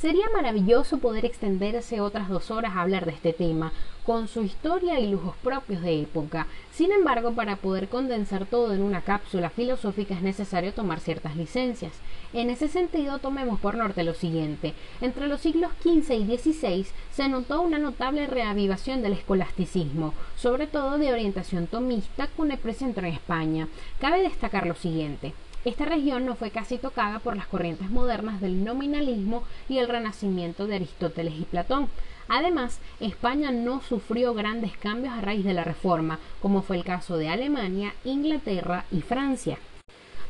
Sería 0.00 0.30
maravilloso 0.30 0.96
poder 0.96 1.26
extenderse 1.26 2.00
otras 2.00 2.30
dos 2.30 2.50
horas 2.50 2.74
a 2.74 2.80
hablar 2.80 3.04
de 3.04 3.12
este 3.12 3.34
tema, 3.34 3.70
con 4.06 4.28
su 4.28 4.42
historia 4.42 4.98
y 4.98 5.10
lujos 5.10 5.36
propios 5.42 5.82
de 5.82 6.00
época. 6.00 6.46
Sin 6.72 6.90
embargo, 6.90 7.34
para 7.34 7.56
poder 7.56 7.90
condensar 7.90 8.46
todo 8.46 8.72
en 8.72 8.80
una 8.80 9.02
cápsula 9.02 9.50
filosófica 9.50 10.14
es 10.14 10.22
necesario 10.22 10.72
tomar 10.72 11.00
ciertas 11.00 11.36
licencias. 11.36 11.92
En 12.32 12.48
ese 12.48 12.68
sentido, 12.68 13.18
tomemos 13.18 13.60
por 13.60 13.74
norte 13.74 14.02
lo 14.02 14.14
siguiente. 14.14 14.72
Entre 15.02 15.28
los 15.28 15.42
siglos 15.42 15.70
XV 15.82 16.14
y 16.14 16.38
XVI 16.38 16.86
se 17.12 17.28
notó 17.28 17.60
una 17.60 17.78
notable 17.78 18.26
reavivación 18.26 19.02
del 19.02 19.12
escolasticismo, 19.12 20.14
sobre 20.34 20.66
todo 20.66 20.96
de 20.96 21.12
orientación 21.12 21.66
tomista 21.66 22.26
con 22.38 22.50
epicentro 22.52 23.06
en 23.06 23.12
España. 23.12 23.68
Cabe 24.00 24.22
destacar 24.22 24.66
lo 24.66 24.76
siguiente. 24.76 25.34
Esta 25.62 25.84
región 25.84 26.24
no 26.24 26.36
fue 26.36 26.50
casi 26.50 26.78
tocada 26.78 27.18
por 27.18 27.36
las 27.36 27.46
corrientes 27.46 27.90
modernas 27.90 28.40
del 28.40 28.64
nominalismo 28.64 29.44
y 29.68 29.76
el 29.76 29.88
renacimiento 29.88 30.66
de 30.66 30.76
Aristóteles 30.76 31.34
y 31.38 31.44
Platón. 31.44 31.88
Además, 32.28 32.78
España 32.98 33.50
no 33.50 33.82
sufrió 33.82 34.32
grandes 34.32 34.74
cambios 34.78 35.12
a 35.12 35.20
raíz 35.20 35.44
de 35.44 35.52
la 35.52 35.64
Reforma, 35.64 36.18
como 36.40 36.62
fue 36.62 36.76
el 36.76 36.84
caso 36.84 37.18
de 37.18 37.28
Alemania, 37.28 37.92
Inglaterra 38.04 38.86
y 38.90 39.02
Francia. 39.02 39.58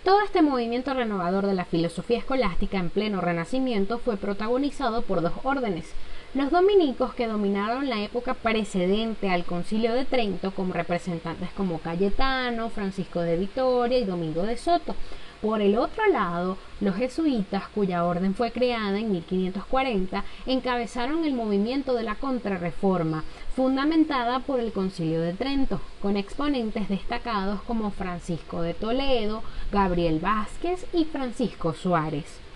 Todo 0.03 0.23
este 0.23 0.43
movimiento 0.43 0.95
renovador 0.95 1.47
de 1.47 1.55
la 1.55 1.67
filosofía 1.67 2.19
escolástica 2.19 2.79
en 2.79 2.91
pleno 2.91 3.21
renacimiento 3.21 3.99
fue 3.99 4.17
protagonizado 4.17 5.03
por 5.03 5.21
dos 5.21 5.35
órdenes, 5.45 5.93
los 6.33 6.53
dominicos 6.53 7.13
que 7.15 7.27
dominaron 7.27 7.89
la 7.89 8.03
época 8.03 8.35
precedente 8.35 9.31
al 9.31 9.45
concilio 9.45 9.93
de 9.95 10.05
Trento 10.05 10.53
como 10.53 10.73
representantes 10.73 11.51
como 11.57 11.81
Cayetano, 11.81 12.71
Francisco 12.71 13.21
de 13.21 13.37
Vitoria 13.37 13.99
y 13.99 14.05
Domingo 14.05 14.43
de 14.43 14.57
Soto. 14.57 14.95
Por 15.43 15.61
el 15.61 15.77
otro 15.77 16.07
lado, 16.07 16.57
los 16.81 16.95
jesuitas, 16.95 17.67
cuya 17.75 18.05
orden 18.05 18.35
fue 18.35 18.53
creada 18.53 18.99
en 19.01 19.11
1540, 19.11 20.23
encabezaron 20.47 21.25
el 21.25 21.33
movimiento 21.33 21.95
de 21.95 22.05
la 22.05 22.15
contrarreforma, 22.15 23.25
fundamentada 23.57 24.39
por 24.41 24.61
el 24.61 24.71
Concilio 24.71 25.21
de 25.23 25.33
Trento, 25.33 25.81
con 26.01 26.17
exponentes 26.17 26.89
destacados 26.89 27.61
como 27.63 27.91
Francisco 27.91 28.63
de 28.63 28.75
Toledo, 28.75 29.43
Gabriel 29.73 30.21
Vázquez 30.21 30.87
y 30.93 31.07
Francisco 31.07 31.73
Suárez. 31.73 32.50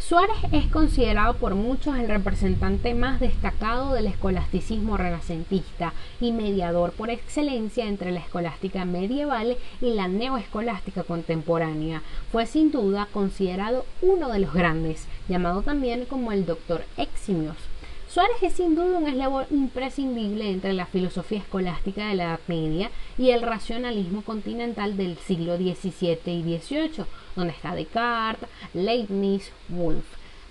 Suárez 0.00 0.38
es 0.50 0.66
considerado 0.66 1.34
por 1.34 1.54
muchos 1.54 1.96
el 1.96 2.08
representante 2.08 2.94
más 2.94 3.20
destacado 3.20 3.92
del 3.92 4.06
escolasticismo 4.06 4.96
renacentista 4.96 5.92
y 6.20 6.32
mediador 6.32 6.92
por 6.92 7.10
excelencia 7.10 7.86
entre 7.86 8.10
la 8.10 8.20
escolástica 8.20 8.86
medieval 8.86 9.58
y 9.80 9.92
la 9.92 10.08
neoescolástica 10.08 11.02
contemporánea. 11.04 12.02
Fue 12.32 12.46
sin 12.46 12.72
duda 12.72 13.08
considerado 13.12 13.84
uno 14.00 14.30
de 14.30 14.40
los 14.40 14.54
grandes, 14.54 15.06
llamado 15.28 15.60
también 15.62 16.06
como 16.06 16.32
el 16.32 16.46
doctor 16.46 16.82
Eximios. 16.96 17.69
Suárez 18.12 18.42
es 18.42 18.54
sin 18.54 18.74
duda 18.74 18.98
un 18.98 19.06
eslabón 19.06 19.46
imprescindible 19.52 20.50
entre 20.50 20.72
la 20.72 20.86
filosofía 20.86 21.38
escolástica 21.38 22.08
de 22.08 22.16
la 22.16 22.24
Edad 22.24 22.40
Media 22.48 22.90
y 23.16 23.30
el 23.30 23.40
racionalismo 23.40 24.22
continental 24.22 24.96
del 24.96 25.16
siglo 25.16 25.56
XVII 25.56 26.18
y 26.26 26.58
XVIII, 26.58 27.04
donde 27.36 27.52
está 27.52 27.76
Descartes, 27.76 28.48
Leibniz, 28.74 29.52
Wolff, 29.68 30.04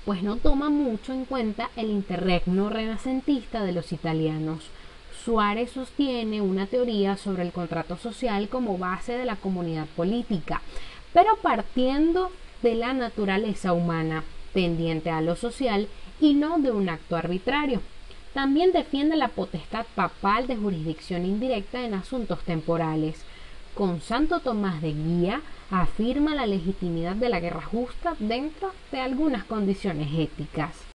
pues 0.05 0.23
no 0.23 0.37
toma 0.37 0.69
mucho 0.69 1.11
en 1.11 1.25
cuenta 1.25 1.69
el 1.75 1.89
interregno 1.89 2.69
renacentista 2.69 3.61
de 3.65 3.73
los 3.73 3.91
italianos. 3.91 4.69
Suárez 5.25 5.71
sostiene 5.71 6.39
una 6.39 6.65
teoría 6.65 7.17
sobre 7.17 7.43
el 7.43 7.51
contrato 7.51 7.97
social 7.97 8.47
como 8.47 8.77
base 8.77 9.17
de 9.17 9.25
la 9.25 9.35
comunidad 9.35 9.87
política, 9.97 10.61
pero 11.11 11.35
partiendo 11.41 12.31
de 12.61 12.75
la 12.75 12.93
naturaleza 12.93 13.73
humana, 13.73 14.23
tendiente 14.53 15.09
a 15.09 15.19
lo 15.19 15.35
social 15.35 15.89
y 16.19 16.33
no 16.33 16.59
de 16.59 16.71
un 16.71 16.89
acto 16.89 17.15
arbitrario. 17.15 17.81
También 18.33 18.71
defiende 18.71 19.15
la 19.15 19.29
potestad 19.29 19.85
papal 19.95 20.47
de 20.47 20.55
jurisdicción 20.55 21.25
indirecta 21.25 21.83
en 21.83 21.93
asuntos 21.93 22.39
temporales. 22.43 23.23
Con 23.73 24.01
Santo 24.01 24.39
Tomás 24.39 24.81
de 24.81 24.93
Guía 24.93 25.41
afirma 25.71 26.35
la 26.35 26.45
legitimidad 26.45 27.15
de 27.15 27.29
la 27.29 27.39
guerra 27.39 27.61
justa 27.61 28.15
dentro 28.19 28.71
de 28.91 28.99
algunas 28.99 29.43
condiciones 29.45 30.09
éticas. 30.13 30.88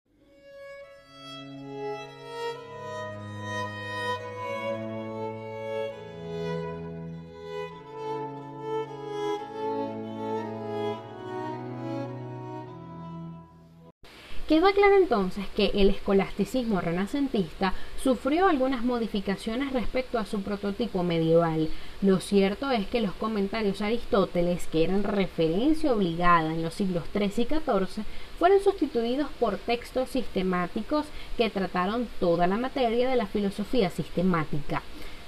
Queda 14.47 14.73
claro 14.73 14.97
entonces 14.97 15.45
que 15.55 15.71
el 15.73 15.89
escolasticismo 15.89 16.81
renacentista 16.81 17.73
sufrió 17.95 18.47
algunas 18.49 18.83
modificaciones 18.83 19.71
respecto 19.71 20.19
a 20.19 20.25
su 20.25 20.41
prototipo 20.41 21.01
medieval. 21.01 21.69
Lo 22.01 22.19
cierto 22.19 22.69
es 22.69 22.85
que 22.87 22.99
los 22.99 23.13
comentarios 23.13 23.79
de 23.79 23.85
Aristóteles, 23.85 24.67
que 24.67 24.83
eran 24.83 25.03
referencia 25.03 25.93
obligada 25.93 26.53
en 26.53 26.61
los 26.61 26.73
siglos 26.73 27.05
XIII 27.13 27.27
y 27.37 27.45
XIV, 27.45 28.03
fueron 28.37 28.61
sustituidos 28.61 29.29
por 29.39 29.57
textos 29.57 30.09
sistemáticos 30.09 31.05
que 31.37 31.49
trataron 31.49 32.09
toda 32.19 32.45
la 32.45 32.57
materia 32.57 33.09
de 33.09 33.15
la 33.15 33.27
filosofía 33.27 33.89
sistemática. 33.91 34.81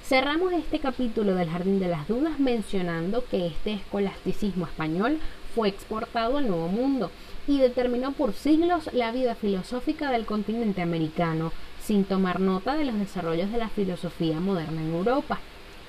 Cerramos 0.04 0.52
este 0.52 0.78
capítulo 0.78 1.34
del 1.34 1.48
Jardín 1.48 1.80
de 1.80 1.88
las 1.88 2.06
Dudas 2.06 2.38
mencionando 2.38 3.24
que 3.24 3.46
este 3.46 3.72
escolasticismo 3.72 4.66
español 4.66 5.18
fue 5.56 5.70
exportado 5.70 6.36
al 6.36 6.48
Nuevo 6.48 6.68
Mundo 6.68 7.10
y 7.48 7.58
determinó 7.58 8.12
por 8.12 8.34
siglos 8.34 8.90
la 8.92 9.10
vida 9.10 9.34
filosófica 9.34 10.10
del 10.10 10.26
continente 10.26 10.82
americano, 10.82 11.50
sin 11.82 12.04
tomar 12.04 12.40
nota 12.40 12.74
de 12.74 12.84
los 12.84 12.98
desarrollos 12.98 13.50
de 13.50 13.56
la 13.56 13.70
filosofía 13.70 14.38
moderna 14.38 14.82
en 14.82 14.92
Europa. 14.94 15.40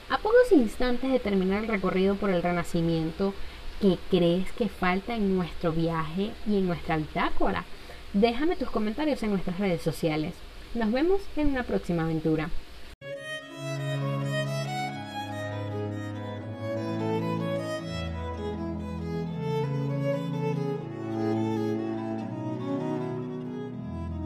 A 0.09 0.19
pocos 0.19 0.53
instantes 0.53 1.11
de 1.11 1.19
terminar 1.19 1.63
el 1.63 1.67
recorrido 1.67 2.15
por 2.15 2.29
el 2.29 2.41
Renacimiento, 2.41 3.33
¿qué 3.81 3.97
crees 4.09 4.49
que 4.53 4.69
falta 4.69 5.15
en 5.15 5.35
nuestro 5.35 5.73
viaje 5.73 6.31
y 6.47 6.59
en 6.59 6.67
nuestra 6.67 6.95
bitácora? 6.95 7.65
Déjame 8.13 8.55
tus 8.55 8.69
comentarios 8.69 9.21
en 9.21 9.31
nuestras 9.31 9.59
redes 9.59 9.81
sociales. 9.81 10.33
Nos 10.75 10.93
vemos 10.93 11.19
en 11.35 11.49
una 11.49 11.63
próxima 11.63 12.03
aventura. 12.03 12.49